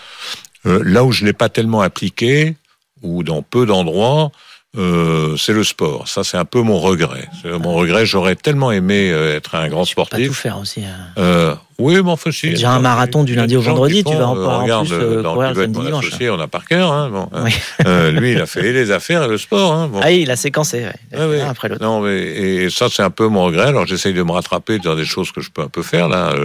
Euh, 0.65 0.81
là 0.83 1.03
où 1.03 1.11
je 1.11 1.25
l'ai 1.25 1.33
pas 1.33 1.49
tellement 1.49 1.81
appliqué, 1.81 2.55
ou 3.03 3.23
dans 3.23 3.41
peu 3.41 3.65
d'endroits, 3.65 4.31
euh, 4.77 5.35
c'est 5.37 5.53
le 5.53 5.63
sport. 5.63 6.07
Ça, 6.07 6.23
c'est 6.23 6.37
un 6.37 6.45
peu 6.45 6.61
mon 6.61 6.79
regret. 6.79 7.27
Mon 7.43 7.73
regret, 7.73 8.05
j'aurais 8.05 8.35
tellement 8.35 8.71
aimé 8.71 9.09
euh, 9.11 9.35
être 9.35 9.55
un 9.55 9.67
grand 9.69 9.85
sportif. 9.85 10.19
Pas 10.19 10.27
tout 10.27 10.33
faire 10.33 10.59
aussi. 10.59 10.83
Hein. 10.83 11.13
Euh, 11.17 11.55
oui, 11.79 11.95
mais 12.03 12.11
enfin, 12.11 12.31
si. 12.31 12.49
Déjà 12.49 12.71
un 12.71 12.79
marathon 12.79 13.23
du 13.23 13.33
lundi 13.33 13.55
au 13.55 13.61
vendredi, 13.61 14.03
tu 14.03 14.13
vas 14.13 14.27
en, 14.27 14.37
euh, 14.37 14.57
regarde, 14.59 14.85
en 14.85 14.89
plus 14.89 15.23
courir 15.23 15.49
le 15.49 15.55
samedi 15.55 15.79
dimanche. 15.79 16.07
Associé, 16.07 16.29
on 16.29 16.39
a 16.39 16.47
par 16.47 16.65
cœur. 16.65 16.91
Hein, 16.91 17.09
bon, 17.09 17.29
hein. 17.33 18.11
lui, 18.11 18.33
il 18.33 18.41
a 18.41 18.45
fait 18.45 18.71
les 18.71 18.91
affaires 18.91 19.23
et 19.23 19.27
le 19.27 19.37
sport. 19.39 19.73
Hein, 19.73 19.87
bon. 19.87 19.99
Ah, 20.03 20.11
il 20.11 20.29
a 20.29 20.35
séquencé. 20.35 20.83
Ouais. 20.83 20.95
Il 21.11 21.19
a 21.19 21.27
oui. 21.27 21.39
après 21.39 21.69
l'autre. 21.69 21.83
Non, 21.83 22.01
mais 22.01 22.17
et 22.19 22.69
ça, 22.69 22.87
c'est 22.91 23.03
un 23.03 23.09
peu 23.09 23.27
mon 23.27 23.45
regret. 23.45 23.67
Alors, 23.67 23.87
j'essaye 23.87 24.13
de 24.13 24.21
me 24.21 24.31
rattraper 24.31 24.77
dans 24.77 24.95
des 24.95 25.05
choses 25.05 25.31
que 25.31 25.41
je 25.41 25.49
peux 25.49 25.63
un 25.63 25.69
peu 25.69 25.81
faire 25.81 26.07
là. 26.07 26.35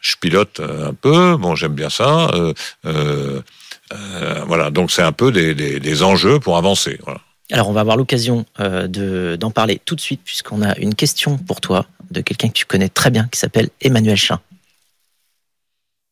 je 0.00 0.14
pilote 0.20 0.60
un 0.60 0.92
peu. 0.92 1.36
Bon, 1.36 1.54
j'aime 1.54 1.74
bien 1.74 1.88
ça. 1.88 2.30
voilà, 4.46 4.70
donc 4.70 4.90
c'est 4.90 5.02
un 5.02 5.12
peu 5.12 5.32
des, 5.32 5.54
des, 5.54 5.80
des 5.80 6.02
enjeux 6.02 6.38
pour 6.38 6.58
avancer. 6.58 6.98
Voilà. 7.04 7.20
Alors, 7.50 7.68
on 7.68 7.72
va 7.72 7.80
avoir 7.80 7.96
l'occasion 7.96 8.46
euh, 8.60 9.36
d'en 9.36 9.50
parler 9.50 9.80
tout 9.84 9.94
de 9.94 10.00
suite, 10.00 10.20
puisqu'on 10.24 10.62
a 10.62 10.76
une 10.78 10.94
question 10.94 11.36
pour 11.36 11.60
toi 11.60 11.86
de 12.10 12.20
quelqu'un 12.20 12.48
que 12.48 12.54
tu 12.54 12.66
connais 12.66 12.88
très 12.88 13.10
bien, 13.10 13.28
qui 13.30 13.38
s'appelle 13.38 13.68
Emmanuel 13.80 14.16
Chin. 14.16 14.40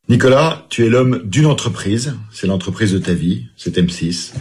Nicolas, 0.09 0.65
tu 0.69 0.85
es 0.85 0.89
l'homme 0.89 1.21
d'une 1.23 1.45
entreprise, 1.45 2.15
c'est 2.31 2.47
l'entreprise 2.47 2.91
de 2.91 2.97
ta 2.97 3.13
vie, 3.13 3.45
c'est 3.55 3.77
M6. 3.77 4.33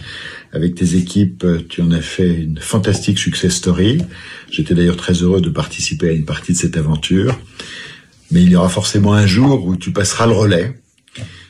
Avec 0.52 0.74
tes 0.74 0.96
équipes, 0.96 1.46
tu 1.68 1.80
en 1.80 1.92
as 1.92 2.00
fait 2.00 2.28
une 2.28 2.58
fantastique 2.58 3.18
success 3.18 3.54
story. 3.54 4.02
J'étais 4.50 4.74
d'ailleurs 4.74 4.96
très 4.96 5.12
heureux 5.12 5.40
de 5.40 5.50
participer 5.50 6.08
à 6.08 6.12
une 6.12 6.24
partie 6.24 6.54
de 6.54 6.58
cette 6.58 6.76
aventure. 6.76 7.38
Mais 8.32 8.42
il 8.42 8.50
y 8.50 8.56
aura 8.56 8.68
forcément 8.68 9.12
un 9.12 9.26
jour 9.26 9.64
où 9.64 9.76
tu 9.76 9.92
passeras 9.92 10.26
le 10.26 10.32
relais. 10.32 10.80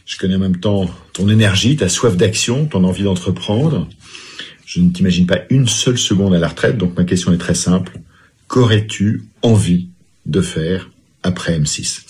Je 0.05 0.19
connais 0.19 0.35
en 0.35 0.41
même 0.41 0.61
temps 0.61 0.91
ton 1.13 1.29
énergie, 1.29 1.77
ta 1.77 1.89
soif 1.89 2.17
d'action, 2.17 2.67
ton 2.67 2.85
envie 2.85 3.05
d'entreprendre. 3.05 3.89
Je 4.71 4.81
ne 4.81 4.91
t'imagine 4.91 5.27
pas 5.27 5.41
une 5.51 5.67
seule 5.67 5.99
seconde 5.99 6.33
à 6.33 6.39
la 6.39 6.47
retraite, 6.47 6.79
donc 6.79 6.97
ma 6.97 7.03
question 7.03 7.33
est 7.33 7.39
très 7.39 7.57
simple. 7.57 7.99
Qu'aurais-tu 8.47 9.25
envie 9.43 9.89
de 10.27 10.41
faire 10.41 10.91
après 11.25 11.59
M6 11.59 12.03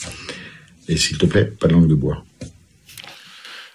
Et 0.87 0.99
s'il 0.99 1.17
te 1.17 1.25
plaît, 1.25 1.47
pas 1.47 1.69
de 1.69 1.73
langue 1.73 1.89
de 1.89 1.95
bois. 1.95 2.23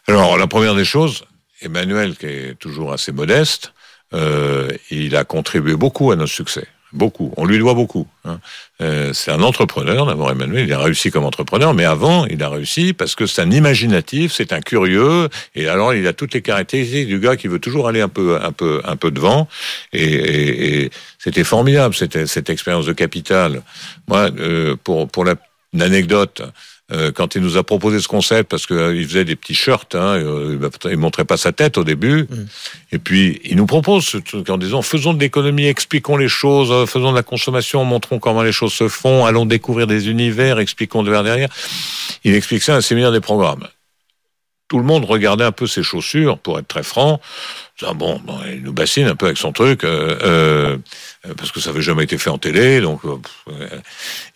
Alors, 0.06 0.38
la 0.38 0.46
première 0.46 0.76
des 0.76 0.86
choses, 0.86 1.24
Emmanuel, 1.62 2.16
qui 2.16 2.28
est 2.28 2.60
toujours 2.60 2.94
assez 2.94 3.12
modeste, 3.12 3.74
euh, 4.14 4.70
il 4.92 5.16
a 5.16 5.24
contribué 5.24 5.76
beaucoup 5.76 6.12
à 6.12 6.16
notre 6.16 6.32
succès 6.32 6.68
beaucoup. 6.94 7.34
On 7.38 7.46
lui 7.46 7.58
doit 7.60 7.74
beaucoup. 7.74 8.08
Hein. 8.24 8.40
Euh, 8.82 9.14
c'est 9.14 9.32
un 9.32 9.42
entrepreneur, 9.42 10.06
d'abord 10.06 10.32
Emmanuel, 10.32 10.66
il 10.66 10.74
a 10.74 10.80
réussi 10.80 11.12
comme 11.12 11.26
entrepreneur, 11.26 11.74
mais 11.74 11.86
avant, 11.86 12.26
il 12.26 12.42
a 12.44 12.50
réussi 12.50 12.94
parce 12.94 13.16
que 13.16 13.26
c'est 13.26 13.42
un 13.42 13.52
imaginatif, 13.52 14.34
c'est 14.34 14.54
un 14.54 14.62
curieux, 14.62 15.30
et 15.56 15.68
alors 15.68 15.94
il 15.94 16.08
a 16.08 16.14
toutes 16.14 16.34
les 16.34 16.42
caractéristiques 16.42 17.08
du 17.08 17.20
gars 17.20 17.36
qui 17.38 17.48
veut 17.48 17.60
toujours 17.60 17.88
aller 17.88 18.02
un 18.02 18.10
peu, 18.10 18.40
un 18.42 18.52
peu, 18.52 18.82
un 18.86 18.96
peu 18.96 19.12
devant. 19.12 19.48
Et, 19.94 20.90
c'était 21.18 21.44
formidable 21.44 21.96
cette, 21.96 22.28
cette 22.28 22.52
expérience 22.52 22.86
de 22.86 22.94
capital. 22.94 23.64
Moi, 24.08 24.30
euh, 24.38 24.76
pour 24.84 25.08
pour 25.10 25.26
la, 25.26 25.36
l'anecdote, 25.74 26.44
euh, 26.92 27.12
quand 27.12 27.34
il 27.34 27.42
nous 27.42 27.58
a 27.58 27.64
proposé 27.64 28.00
ce 28.00 28.08
concept, 28.08 28.48
parce 28.48 28.68
qu'il 28.68 28.76
euh, 28.76 29.04
faisait 29.04 29.26
des 29.26 29.36
petits 29.36 29.56
shirts, 29.56 29.96
hein, 29.96 30.18
euh, 30.18 30.70
il 30.86 30.98
montrait 30.98 31.26
pas 31.26 31.36
sa 31.36 31.52
tête 31.52 31.80
au 31.80 31.84
début, 31.84 32.28
mm. 32.30 32.46
et 32.92 33.00
puis 33.00 33.42
il 33.44 33.56
nous 33.56 33.66
propose 33.66 34.06
ce 34.06 34.18
truc 34.18 34.48
en 34.52 34.58
disant 34.60 34.84
faisons 34.84 35.16
de 35.16 35.20
l'économie, 35.20 35.66
expliquons 35.66 36.16
les 36.16 36.28
choses, 36.28 36.88
faisons 36.88 37.10
de 37.10 37.16
la 37.16 37.24
consommation, 37.24 37.84
montrons 37.86 38.20
comment 38.20 38.44
les 38.44 38.52
choses 38.52 38.74
se 38.74 38.88
font, 38.88 39.26
allons 39.26 39.48
découvrir 39.48 39.88
des 39.88 40.10
univers, 40.10 40.60
expliquons 40.60 41.02
de 41.02 41.10
vers 41.10 41.24
derrière. 41.24 41.50
Il 42.24 42.36
explique 42.36 42.62
ça 42.62 42.76
à 42.76 42.78
un 42.78 42.82
séminaire 42.82 43.12
des 43.12 43.20
programmes. 43.20 43.68
Tout 44.68 44.80
le 44.80 44.86
monde 44.86 45.06
regardait 45.06 45.44
un 45.44 45.52
peu 45.52 45.68
ses 45.68 45.84
chaussures, 45.84 46.38
pour 46.40 46.60
être 46.60 46.68
très 46.68 46.84
franc. 46.84 47.20
Bon, 47.82 48.22
bon, 48.24 48.40
il 48.50 48.64
nous 48.64 48.72
bassine 48.72 49.06
un 49.08 49.16
peu 49.16 49.26
avec 49.26 49.38
son 49.38 49.52
truc, 49.52 49.84
euh, 49.84 50.16
euh, 50.24 50.78
parce 51.38 51.52
que 51.52 51.60
ça 51.60 51.72
avait 51.72 51.82
jamais 51.82 52.06
été 52.06 52.18
fait 52.18 52.30
en 52.30 52.38
télé. 52.38 52.80
Donc, 52.80 53.02
euh, 53.04 53.68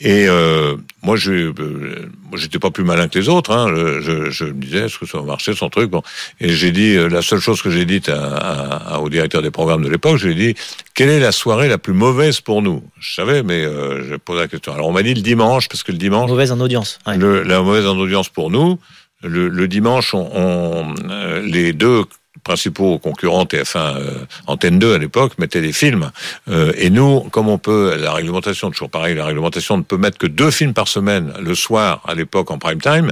et 0.02 0.28
euh, 0.28 0.76
moi, 1.02 1.16
je, 1.16 1.32
euh, 1.32 2.10
j'étais 2.36 2.60
pas 2.60 2.70
plus 2.70 2.84
malin 2.84 3.08
que 3.08 3.18
les 3.18 3.30
autres. 3.30 3.52
Hein, 3.52 3.74
je, 4.02 4.30
je, 4.30 4.44
me 4.44 4.52
disais, 4.52 4.80
est-ce 4.80 5.00
que 5.00 5.06
ça 5.06 5.20
va 5.20 5.24
marcher 5.24 5.56
son 5.56 5.70
truc 5.70 5.90
Bon, 5.90 6.02
et 6.42 6.50
j'ai 6.50 6.72
dit, 6.72 6.96
la 6.96 7.22
seule 7.22 7.40
chose 7.40 7.62
que 7.62 7.72
j'ai 7.72 7.86
dite 7.86 8.10
à, 8.10 8.36
à, 8.36 9.00
au 9.00 9.08
directeur 9.08 9.42
des 9.42 9.52
programmes 9.52 9.86
de 9.86 9.90
l'époque, 9.90 10.18
j'ai 10.18 10.36
dit, 10.36 10.54
quelle 10.94 11.10
est 11.10 11.22
la 11.22 11.32
soirée 11.32 11.70
la 11.70 11.78
plus 11.78 11.94
mauvaise 11.94 12.42
pour 12.42 12.62
nous? 12.62 12.84
Je 13.00 13.16
savais, 13.16 13.42
mais 13.42 13.64
euh, 13.64 14.04
je 14.10 14.16
posé 14.16 14.42
la 14.42 14.48
question. 14.50 14.74
Alors, 14.74 14.90
on 14.90 14.92
m'a 14.92 15.02
dit 15.02 15.14
le 15.14 15.22
dimanche, 15.22 15.70
parce 15.70 15.84
que 15.84 15.94
le 15.94 15.98
dimanche, 15.98 16.30
mauvaise 16.30 16.52
en 16.52 16.60
audience. 16.60 17.00
Ouais. 17.08 17.18
Le, 17.18 17.44
la 17.44 17.62
mauvaise 17.62 17.88
en 17.88 17.98
audience 17.98 18.28
pour 18.28 18.52
nous. 18.52 18.80
Le, 19.22 19.50
le 19.50 19.68
dimanche, 19.68 20.14
on, 20.14 20.30
on, 20.34 20.94
les 21.42 21.74
deux 21.74 22.06
principaux 22.44 22.98
concurrents 23.00 23.44
TF1 23.44 23.98
euh, 23.98 24.26
Antenne 24.48 24.80
2 24.80 24.94
à 24.94 24.98
l'époque 24.98 25.38
mettaient 25.38 25.62
des 25.62 25.74
films. 25.74 26.12
Euh, 26.48 26.72
et 26.78 26.90
nous 26.90 27.22
comme 27.32 27.50
on 27.50 27.58
peut 27.58 27.96
la 28.00 28.14
réglementation 28.14 28.72
toujours 28.72 28.90
pareil 28.90 29.16
la 29.16 29.26
réglementation 29.26 29.78
ne 29.78 29.84
peut 29.84 29.98
mettre 29.98 30.18
que 30.18 30.28
deux 30.28 30.52
films 30.52 30.74
par 30.74 30.88
semaine 30.88 31.34
le 31.40 31.56
soir 31.56 32.02
à 32.08 32.16
l'époque 32.16 32.52
en 32.52 32.58
prime 32.58 32.82
time 32.82 33.12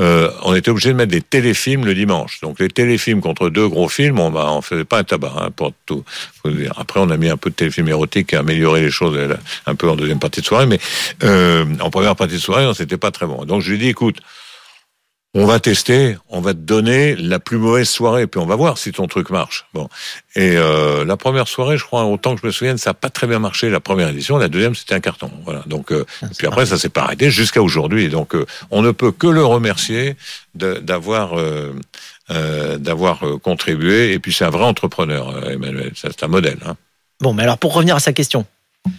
euh, 0.00 0.30
on 0.42 0.54
était 0.54 0.70
obligé 0.70 0.90
de 0.90 0.96
mettre 0.96 1.12
des 1.12 1.22
téléfilms 1.22 1.84
le 1.84 1.94
dimanche. 1.94 2.40
Donc 2.40 2.58
les 2.60 2.68
téléfilms 2.68 3.20
contre 3.20 3.48
deux 3.48 3.68
gros 3.68 3.88
films 3.88 4.18
on 4.18 4.30
bah, 4.30 4.48
on 4.50 4.60
faisait 4.60 4.84
pas 4.84 4.98
un 4.98 5.04
tabac 5.04 5.32
hein, 5.38 5.50
pour 5.54 5.72
tout 5.86 6.04
après 6.76 7.00
on 7.00 7.10
a 7.10 7.16
mis 7.16 7.28
un 7.28 7.36
peu 7.36 7.50
de 7.50 7.54
téléfilms 7.54 7.88
érotiques 7.88 8.34
à 8.34 8.40
améliorer 8.40 8.80
les 8.80 8.90
choses 8.90 9.18
un 9.66 9.74
peu 9.74 9.88
en 9.88 9.96
deuxième 9.96 10.18
partie 10.18 10.40
de 10.40 10.46
soirée 10.46 10.66
mais 10.66 10.80
euh, 11.22 11.64
en 11.80 11.90
première 11.90 12.16
partie 12.16 12.34
de 12.34 12.40
soirée 12.40 12.66
on 12.66 12.74
c'était 12.74 12.96
pas 12.96 13.10
très 13.10 13.26
bon. 13.26 13.44
Donc 13.44 13.62
je 13.62 13.70
lui 13.70 13.76
ai 13.76 13.78
dit 13.78 13.88
écoute 13.88 14.16
on 15.36 15.46
va 15.46 15.58
tester, 15.58 16.16
on 16.28 16.40
va 16.40 16.54
te 16.54 16.60
donner 16.60 17.16
la 17.16 17.40
plus 17.40 17.58
mauvaise 17.58 17.88
soirée, 17.88 18.28
puis 18.28 18.40
on 18.40 18.46
va 18.46 18.54
voir 18.54 18.78
si 18.78 18.92
ton 18.92 19.08
truc 19.08 19.30
marche. 19.30 19.66
Bon, 19.74 19.88
et 20.36 20.56
euh, 20.56 21.04
la 21.04 21.16
première 21.16 21.48
soirée, 21.48 21.76
je 21.76 21.84
crois, 21.84 22.04
autant 22.04 22.36
que 22.36 22.40
je 22.40 22.46
me 22.46 22.52
souvienne, 22.52 22.78
ça 22.78 22.90
n'a 22.90 22.94
pas 22.94 23.10
très 23.10 23.26
bien 23.26 23.40
marché 23.40 23.68
la 23.68 23.80
première 23.80 24.08
édition. 24.08 24.38
La 24.38 24.46
deuxième, 24.48 24.76
c'était 24.76 24.94
un 24.94 25.00
carton. 25.00 25.30
Voilà. 25.44 25.64
Donc, 25.66 25.90
euh, 25.90 26.04
ah, 26.22 26.26
puis 26.38 26.46
après, 26.46 26.66
ça 26.66 26.78
s'est 26.78 26.88
pas 26.88 27.02
arrêté 27.02 27.30
jusqu'à 27.30 27.62
aujourd'hui. 27.62 28.08
Donc, 28.08 28.36
euh, 28.36 28.46
on 28.70 28.82
ne 28.82 28.92
peut 28.92 29.10
que 29.10 29.26
le 29.26 29.44
remercier 29.44 30.16
d'avoir 30.54 31.36
euh, 31.36 31.72
euh, 32.30 32.78
d'avoir 32.78 33.24
contribué. 33.42 34.12
Et 34.12 34.20
puis, 34.20 34.32
c'est 34.32 34.44
un 34.44 34.50
vrai 34.50 34.64
entrepreneur, 34.64 35.50
Emmanuel. 35.50 35.92
C'est 35.96 36.22
un 36.22 36.28
modèle. 36.28 36.58
Hein. 36.64 36.76
Bon, 37.20 37.32
mais 37.32 37.42
alors 37.42 37.58
pour 37.58 37.74
revenir 37.74 37.96
à 37.96 38.00
sa 38.00 38.12
question, 38.12 38.46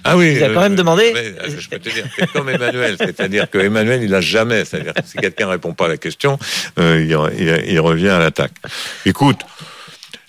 ah 0.04 0.18
oui. 0.18 0.34
Il 0.36 0.44
a 0.44 0.50
quand 0.50 0.62
même 0.62 0.76
demandé. 0.76 1.12
Mais, 1.14 1.34
je 1.60 1.70
peux 1.70 1.80
te 1.80 1.90
dire, 1.90 2.06
c'est 2.18 2.32
comme 2.32 2.50
Emmanuel, 2.50 2.96
c'est-à-dire 3.00 3.50
que 3.50 3.58
Emmanuel, 3.58 4.04
il 4.04 4.14
a 4.14 4.22
jamais, 4.22 4.66
c'est-à-dire 4.66 4.94
que 4.94 5.04
si 5.06 5.18
quelqu'un 5.18 5.48
répond 5.48 5.74
pas 5.74 5.86
à 5.86 5.90
la 5.90 5.98
question, 5.98 6.40
euh, 6.80 7.04
il, 7.04 7.42
il, 7.42 7.72
il, 7.72 7.80
revient 7.80 8.10
à 8.10 8.20
l'attaque. 8.20 8.54
Écoute, 9.06 9.42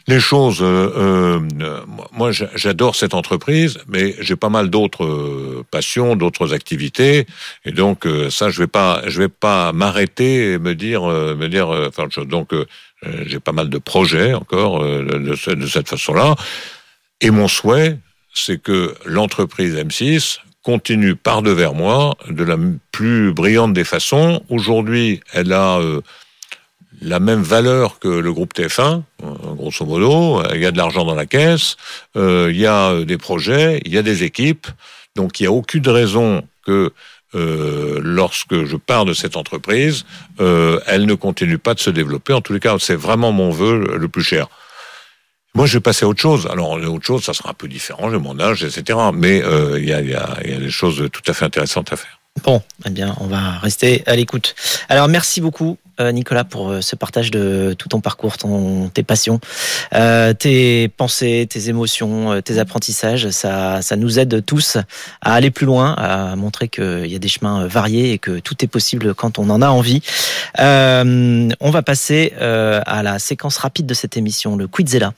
les 0.08 0.20
choses, 0.20 0.60
euh, 0.62 1.40
euh, 1.60 1.80
moi, 2.12 2.30
j'adore 2.32 2.96
cette 2.96 3.14
entreprise, 3.14 3.78
mais 3.88 4.14
j'ai 4.20 4.36
pas 4.36 4.50
mal 4.50 4.70
d'autres 4.70 5.64
passions, 5.70 6.16
d'autres 6.16 6.54
activités, 6.54 7.26
et 7.64 7.72
donc 7.72 8.06
ça, 8.30 8.50
je 8.50 8.58
vais 8.58 8.66
pas, 8.66 9.02
je 9.06 9.20
vais 9.20 9.28
pas 9.28 9.72
m'arrêter 9.72 10.52
et 10.52 10.58
me 10.58 10.74
dire, 10.74 11.02
me 11.02 11.48
dire, 11.48 11.68
enfin, 11.68 12.06
donc 12.24 12.50
j'ai 13.24 13.40
pas 13.40 13.52
mal 13.52 13.68
de 13.68 13.78
projets 13.78 14.32
encore 14.32 14.82
de, 14.84 15.54
de 15.54 15.66
cette 15.66 15.88
façon-là. 15.88 16.36
Et 17.20 17.30
mon 17.30 17.48
souhait, 17.48 17.98
c'est 18.36 18.60
que 18.60 18.94
l'entreprise 19.04 19.74
M6 19.76 20.38
continue 20.62 21.14
par 21.14 21.42
devers 21.42 21.74
moi 21.74 22.16
de 22.28 22.44
la 22.44 22.56
plus 22.92 23.32
brillante 23.32 23.72
des 23.72 23.84
façons. 23.84 24.42
Aujourd'hui, 24.48 25.20
elle 25.32 25.52
a 25.52 25.78
euh, 25.78 26.00
la 27.00 27.20
même 27.20 27.42
valeur 27.42 27.98
que 27.98 28.08
le 28.08 28.32
groupe 28.32 28.52
TF1, 28.52 29.02
euh, 29.22 29.26
grosso 29.54 29.84
modo. 29.86 30.42
Il 30.54 30.60
y 30.60 30.66
a 30.66 30.72
de 30.72 30.76
l'argent 30.76 31.04
dans 31.04 31.14
la 31.14 31.26
caisse, 31.26 31.76
euh, 32.16 32.48
il 32.50 32.58
y 32.58 32.66
a 32.66 33.04
des 33.04 33.16
projets, 33.16 33.80
il 33.84 33.94
y 33.94 33.98
a 33.98 34.02
des 34.02 34.24
équipes. 34.24 34.66
Donc 35.14 35.40
il 35.40 35.44
n'y 35.44 35.46
a 35.46 35.52
aucune 35.52 35.88
raison 35.88 36.42
que 36.64 36.92
lorsque 38.02 38.64
je 38.64 38.76
pars 38.76 39.04
de 39.04 39.12
cette 39.12 39.36
entreprise, 39.36 40.06
elle 40.38 41.04
ne 41.04 41.14
continue 41.14 41.58
pas 41.58 41.74
de 41.74 41.80
se 41.80 41.90
développer. 41.90 42.32
En 42.32 42.40
tous 42.40 42.54
les 42.54 42.60
cas, 42.60 42.76
c'est 42.78 42.96
vraiment 42.96 43.30
mon 43.30 43.50
vœu 43.50 43.98
le 43.98 44.08
plus 44.08 44.22
cher. 44.22 44.48
Moi, 45.56 45.64
je 45.64 45.78
vais 45.78 45.80
passer 45.80 46.04
à 46.04 46.08
autre 46.08 46.20
chose. 46.20 46.46
Alors, 46.52 46.72
autre 46.72 47.06
chose, 47.06 47.24
ça 47.24 47.32
sera 47.32 47.48
un 47.48 47.54
peu 47.54 47.66
différent, 47.66 48.10
j'ai 48.10 48.18
mon 48.18 48.38
âge, 48.38 48.62
etc. 48.62 48.98
Mais 49.14 49.42
euh, 49.42 49.80
il 49.80 49.88
y, 49.88 49.92
a, 49.92 50.58
des 50.58 50.68
choses 50.68 51.08
tout 51.10 51.22
à 51.26 51.32
fait 51.32 51.46
intéressantes 51.46 51.94
à 51.94 51.96
faire. 51.96 52.20
Bon, 52.44 52.60
eh 52.84 52.90
bien, 52.90 53.16
on 53.20 53.26
va 53.26 53.52
rester 53.52 54.02
à 54.04 54.14
l'écoute. 54.16 54.54
Alors, 54.90 55.08
merci 55.08 55.40
beaucoup, 55.40 55.78
euh, 55.98 56.12
Nicolas, 56.12 56.44
pour 56.44 56.74
ce 56.82 56.94
partage 56.94 57.30
de 57.30 57.74
tout 57.78 57.88
ton 57.88 58.02
parcours, 58.02 58.36
ton, 58.36 58.90
tes 58.90 59.02
passions, 59.02 59.40
euh, 59.94 60.34
tes 60.34 60.88
pensées, 60.88 61.46
tes 61.48 61.70
émotions, 61.70 62.42
tes 62.42 62.58
apprentissages. 62.58 63.30
Ça, 63.30 63.80
ça 63.80 63.96
nous 63.96 64.18
aide 64.18 64.44
tous 64.44 64.76
à 65.22 65.32
aller 65.32 65.50
plus 65.50 65.64
loin, 65.64 65.94
à 65.94 66.36
montrer 66.36 66.68
qu'il 66.68 67.06
y 67.06 67.14
a 67.16 67.18
des 67.18 67.28
chemins 67.28 67.66
variés 67.66 68.12
et 68.12 68.18
que 68.18 68.40
tout 68.40 68.62
est 68.62 68.68
possible 68.68 69.14
quand 69.14 69.38
on 69.38 69.48
en 69.48 69.62
a 69.62 69.70
envie. 69.70 70.02
Euh, 70.60 71.48
on 71.60 71.70
va 71.70 71.82
passer 71.82 72.34
euh, 72.40 72.82
à 72.84 73.02
la 73.02 73.18
séquence 73.18 73.56
rapide 73.56 73.86
de 73.86 73.94
cette 73.94 74.18
émission, 74.18 74.56
le 74.56 74.68
Quizella. 74.68 75.14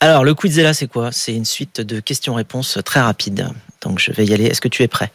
Alors, 0.00 0.24
le 0.24 0.34
Quizella, 0.34 0.74
c'est 0.74 0.86
quoi? 0.86 1.10
C'est 1.10 1.34
une 1.34 1.44
suite 1.44 1.80
de 1.80 1.98
questions-réponses 2.00 2.78
très 2.84 3.00
rapides. 3.00 3.48
Donc, 3.82 3.98
je 3.98 4.12
vais 4.12 4.24
y 4.24 4.32
aller. 4.32 4.44
Est-ce 4.44 4.60
que 4.60 4.68
tu 4.68 4.82
es 4.82 4.88
prêt? 4.88 5.12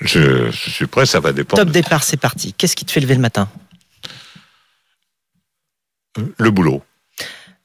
Je, 0.00 0.50
je, 0.50 0.70
suis 0.70 0.86
prêt, 0.86 1.06
ça 1.06 1.20
va 1.20 1.32
dépendre. 1.32 1.62
Top 1.62 1.72
départ, 1.72 2.04
c'est 2.04 2.18
parti. 2.18 2.52
Qu'est-ce 2.52 2.76
qui 2.76 2.84
te 2.84 2.92
fait 2.92 3.00
lever 3.00 3.14
le 3.14 3.20
matin? 3.20 3.48
Le 6.38 6.50
boulot. 6.50 6.82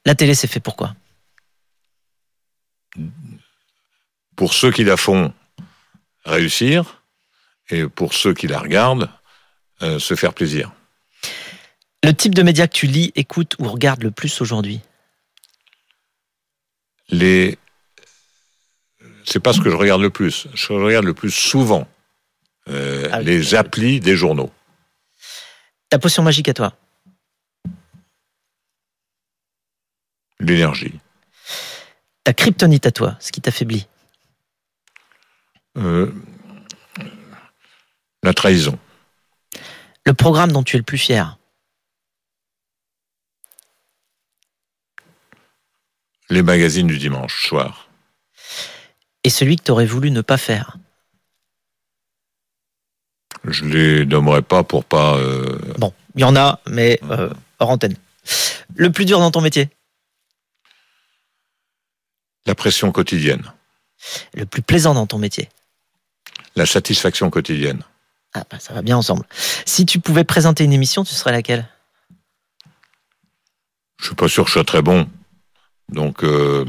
La 0.06 0.14
télé, 0.14 0.34
c'est 0.34 0.46
fait 0.46 0.60
pour 0.60 0.74
quoi? 0.74 0.94
Pour 4.36 4.54
ceux 4.54 4.72
qui 4.72 4.84
la 4.84 4.96
font 4.96 5.34
réussir 6.24 7.02
et 7.68 7.84
pour 7.86 8.14
ceux 8.14 8.32
qui 8.32 8.46
la 8.46 8.58
regardent, 8.58 9.10
euh, 9.82 9.98
se 9.98 10.14
faire 10.14 10.32
plaisir. 10.32 10.72
Le 12.04 12.12
type 12.12 12.34
de 12.34 12.42
média 12.42 12.68
que 12.68 12.74
tu 12.74 12.86
lis, 12.86 13.12
écoutes 13.16 13.56
ou 13.58 13.68
regardes 13.68 14.02
le 14.02 14.10
plus 14.10 14.40
aujourd'hui 14.40 14.80
les 17.10 17.58
c'est 19.24 19.40
pas 19.40 19.52
ce 19.52 19.60
que 19.60 19.70
je 19.70 19.76
regarde 19.76 20.00
le 20.00 20.10
plus. 20.10 20.48
Je 20.54 20.72
regarde 20.72 21.04
le 21.04 21.12
plus 21.12 21.30
souvent 21.30 21.86
euh, 22.68 23.08
ah, 23.12 23.20
les 23.20 23.54
applis 23.54 24.00
des 24.00 24.16
journaux. 24.16 24.50
Ta 25.90 25.98
potion 25.98 26.22
magique 26.22 26.48
à 26.48 26.54
toi 26.54 26.74
L'énergie. 30.40 30.98
Ta 32.24 32.32
kryptonite 32.32 32.86
à 32.86 32.90
toi, 32.90 33.16
ce 33.20 33.32
qui 33.32 33.40
t'affaiblit 33.40 33.86
euh, 35.76 36.12
La 38.22 38.32
trahison. 38.32 38.78
Le 40.06 40.14
programme 40.14 40.52
dont 40.52 40.62
tu 40.62 40.76
es 40.76 40.78
le 40.78 40.84
plus 40.84 40.98
fier 40.98 41.37
Les 46.30 46.42
magazines 46.42 46.86
du 46.86 46.98
dimanche 46.98 47.46
soir. 47.46 47.88
Et 49.24 49.30
celui 49.30 49.56
que 49.56 49.62
tu 49.64 49.70
aurais 49.70 49.86
voulu 49.86 50.10
ne 50.10 50.20
pas 50.20 50.36
faire? 50.36 50.76
Je 53.44 53.64
les 53.64 54.04
nommerai 54.04 54.42
pas 54.42 54.62
pour 54.62 54.84
pas. 54.84 55.16
Euh... 55.16 55.58
Bon, 55.78 55.94
il 56.14 56.20
y 56.20 56.24
en 56.24 56.36
a, 56.36 56.60
mais 56.66 57.00
euh, 57.04 57.32
hors 57.58 57.70
antenne. 57.70 57.96
Le 58.74 58.92
plus 58.92 59.04
dur 59.06 59.20
dans 59.20 59.30
ton 59.30 59.40
métier? 59.40 59.70
La 62.46 62.54
pression 62.54 62.92
quotidienne. 62.92 63.52
Le 64.34 64.44
plus 64.44 64.62
plaisant 64.62 64.94
dans 64.94 65.06
ton 65.06 65.18
métier? 65.18 65.48
La 66.56 66.66
satisfaction 66.66 67.30
quotidienne. 67.30 67.82
Ah 68.34 68.44
bah 68.50 68.58
ça 68.58 68.74
va 68.74 68.82
bien 68.82 68.96
ensemble. 68.96 69.24
Si 69.64 69.86
tu 69.86 70.00
pouvais 70.00 70.24
présenter 70.24 70.64
une 70.64 70.72
émission, 70.72 71.04
tu 71.04 71.14
serais 71.14 71.32
laquelle? 71.32 71.68
Je 73.98 74.06
suis 74.06 74.14
pas 74.14 74.28
sûr 74.28 74.44
que 74.44 74.48
je 74.48 74.54
sois 74.54 74.64
très 74.64 74.82
bon. 74.82 75.08
Donc, 75.88 76.22
euh, 76.22 76.64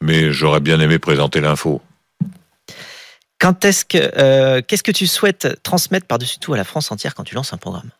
mais 0.00 0.32
j'aurais 0.32 0.60
bien 0.60 0.80
aimé 0.80 0.98
présenter 0.98 1.40
l'info. 1.40 1.80
Quand 3.38 3.64
est-ce 3.64 3.84
que 3.84 3.98
euh, 4.18 4.60
qu'est-ce 4.66 4.82
que 4.82 4.92
tu 4.92 5.06
souhaites 5.06 5.62
transmettre 5.62 6.06
par-dessus 6.06 6.38
tout 6.38 6.52
à 6.52 6.56
la 6.56 6.64
France 6.64 6.92
entière 6.92 7.14
quand 7.14 7.24
tu 7.24 7.34
lances 7.34 7.52
un 7.52 7.58
programme? 7.58 7.90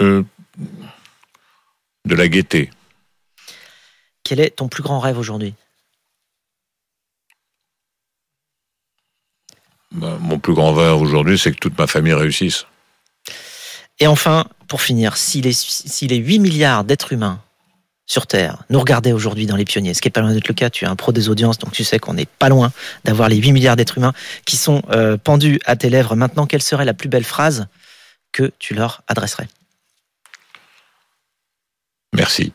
Euh, 0.00 0.22
De 2.04 2.14
la 2.14 2.28
gaieté. 2.28 2.70
Quel 4.22 4.38
est 4.40 4.50
ton 4.56 4.68
plus 4.68 4.82
grand 4.82 5.00
rêve 5.00 5.18
aujourd'hui? 5.18 5.54
Ben, 9.90 10.16
Mon 10.18 10.38
plus 10.38 10.54
grand 10.54 10.74
rêve 10.74 11.00
aujourd'hui, 11.00 11.38
c'est 11.38 11.50
que 11.50 11.58
toute 11.58 11.76
ma 11.76 11.88
famille 11.88 12.12
réussisse. 12.12 12.66
Et 13.98 14.06
enfin, 14.06 14.46
pour 14.68 14.80
finir, 14.80 15.16
si 15.16 15.40
les, 15.40 15.52
si 15.52 16.06
les 16.06 16.18
8 16.18 16.38
milliards 16.38 16.84
d'êtres 16.84 17.12
humains 17.12 17.42
sur 18.08 18.26
Terre. 18.26 18.64
Nous 18.70 18.80
regardaient 18.80 19.12
aujourd'hui 19.12 19.46
dans 19.46 19.54
les 19.54 19.66
pionniers, 19.66 19.94
ce 19.94 20.00
qui 20.00 20.08
est 20.08 20.10
pas 20.10 20.22
loin 20.22 20.32
d'être 20.32 20.48
le 20.48 20.54
cas, 20.54 20.70
tu 20.70 20.86
es 20.86 20.88
un 20.88 20.96
pro 20.96 21.12
des 21.12 21.28
audiences, 21.28 21.58
donc 21.58 21.72
tu 21.72 21.84
sais 21.84 21.98
qu'on 21.98 22.14
n'est 22.14 22.26
pas 22.26 22.48
loin 22.48 22.72
d'avoir 23.04 23.28
les 23.28 23.36
8 23.36 23.52
milliards 23.52 23.76
d'êtres 23.76 23.98
humains 23.98 24.14
qui 24.46 24.56
sont 24.56 24.82
euh, 24.90 25.18
pendus 25.22 25.60
à 25.66 25.76
tes 25.76 25.90
lèvres. 25.90 26.16
Maintenant, 26.16 26.46
quelle 26.46 26.62
serait 26.62 26.86
la 26.86 26.94
plus 26.94 27.10
belle 27.10 27.24
phrase 27.24 27.68
que 28.32 28.50
tu 28.58 28.74
leur 28.74 29.02
adresserais? 29.08 29.48
Merci. 32.14 32.52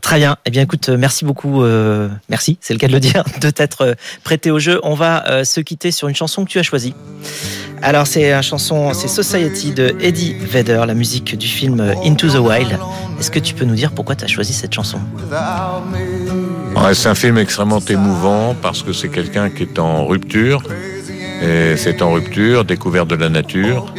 Très 0.00 0.18
bien. 0.18 0.36
Eh 0.46 0.50
bien, 0.50 0.62
écoute, 0.62 0.88
merci 0.88 1.24
beaucoup. 1.24 1.62
Euh, 1.62 2.08
merci, 2.28 2.58
c'est 2.60 2.72
le 2.74 2.78
cas 2.78 2.88
de 2.88 2.92
le 2.92 3.00
dire, 3.00 3.24
de 3.40 3.50
t'être 3.50 3.82
euh, 3.82 3.94
prêté 4.24 4.50
au 4.50 4.58
jeu. 4.58 4.80
On 4.82 4.94
va 4.94 5.28
euh, 5.28 5.44
se 5.44 5.60
quitter 5.60 5.90
sur 5.90 6.08
une 6.08 6.14
chanson 6.14 6.44
que 6.44 6.50
tu 6.50 6.58
as 6.58 6.62
choisie. 6.62 6.94
Alors, 7.82 8.06
c'est 8.06 8.32
une 8.32 8.42
chanson, 8.42 8.92
c'est 8.92 9.08
Society 9.08 9.72
de 9.72 9.94
Eddie 10.00 10.34
Vedder, 10.34 10.82
la 10.86 10.94
musique 10.94 11.36
du 11.36 11.46
film 11.46 11.80
Into 12.04 12.28
the 12.28 12.38
Wild. 12.38 12.78
Est-ce 13.20 13.30
que 13.30 13.38
tu 13.38 13.54
peux 13.54 13.64
nous 13.64 13.76
dire 13.76 13.92
pourquoi 13.92 14.16
tu 14.16 14.24
as 14.24 14.28
choisi 14.28 14.52
cette 14.52 14.74
chanson? 14.74 14.98
C'est 16.92 17.08
un 17.08 17.14
film 17.14 17.38
extrêmement 17.38 17.80
émouvant 17.80 18.56
parce 18.60 18.82
que 18.82 18.92
c'est 18.92 19.08
quelqu'un 19.08 19.50
qui 19.50 19.62
est 19.62 19.78
en 19.78 20.06
rupture. 20.06 20.62
Et 21.42 21.76
c'est 21.76 22.02
en 22.02 22.12
rupture, 22.12 22.64
découverte 22.64 23.08
de 23.08 23.14
la 23.14 23.28
nature. 23.28 23.92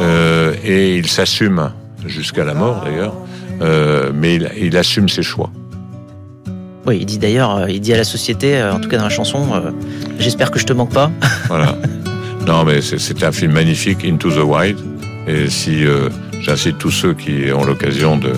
Euh, 0.00 0.54
et 0.62 0.96
il 0.96 1.08
s'assume 1.08 1.72
jusqu'à 2.06 2.44
la 2.44 2.54
mort 2.54 2.84
d'ailleurs. 2.84 3.14
Euh, 3.60 4.10
mais 4.14 4.36
il, 4.36 4.50
il, 4.60 4.76
assume 4.76 5.08
ses 5.08 5.22
choix. 5.22 5.50
Oui, 6.86 6.98
il 7.00 7.06
dit 7.06 7.18
d'ailleurs, 7.18 7.68
il 7.68 7.80
dit 7.80 7.92
à 7.92 7.96
la 7.96 8.04
société, 8.04 8.62
en 8.62 8.80
tout 8.80 8.88
cas 8.88 8.98
dans 8.98 9.04
la 9.04 9.10
chanson, 9.10 9.46
euh, 9.52 9.70
j'espère 10.18 10.50
que 10.50 10.58
je 10.58 10.64
te 10.64 10.72
manque 10.72 10.92
pas. 10.92 11.10
Voilà. 11.48 11.76
Non, 12.46 12.64
mais 12.64 12.80
c'est 12.80 13.22
un 13.22 13.32
film 13.32 13.52
magnifique, 13.52 14.04
Into 14.06 14.30
the 14.30 14.42
Wild. 14.42 14.78
Et 15.26 15.50
si 15.50 15.84
euh, 15.84 16.08
j'incite 16.40 16.78
tous 16.78 16.90
ceux 16.90 17.12
qui 17.12 17.52
ont 17.52 17.64
l'occasion 17.64 18.16
de 18.16 18.32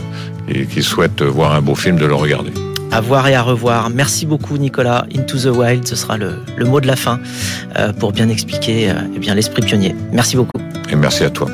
et 0.48 0.66
qui 0.66 0.82
souhaitent 0.82 1.22
voir 1.22 1.54
un 1.54 1.62
beau 1.62 1.76
film 1.76 1.96
de 1.96 2.06
le 2.06 2.14
regarder. 2.14 2.50
À 2.90 3.00
voir 3.00 3.28
et 3.28 3.36
à 3.36 3.42
revoir. 3.42 3.88
Merci 3.88 4.26
beaucoup 4.26 4.58
Nicolas. 4.58 5.06
Into 5.16 5.38
the 5.38 5.56
Wild, 5.56 5.86
ce 5.86 5.94
sera 5.94 6.18
le, 6.18 6.42
le 6.56 6.64
mot 6.64 6.80
de 6.80 6.88
la 6.88 6.96
fin 6.96 7.20
euh, 7.78 7.92
pour 7.92 8.10
bien 8.10 8.28
expliquer 8.28 8.90
euh, 8.90 8.94
eh 9.14 9.18
bien 9.20 9.36
l'esprit 9.36 9.62
pionnier. 9.62 9.94
Merci 10.12 10.34
beaucoup. 10.34 10.58
Et 10.90 10.96
merci 10.96 11.22
à 11.22 11.30
toi. 11.30 11.46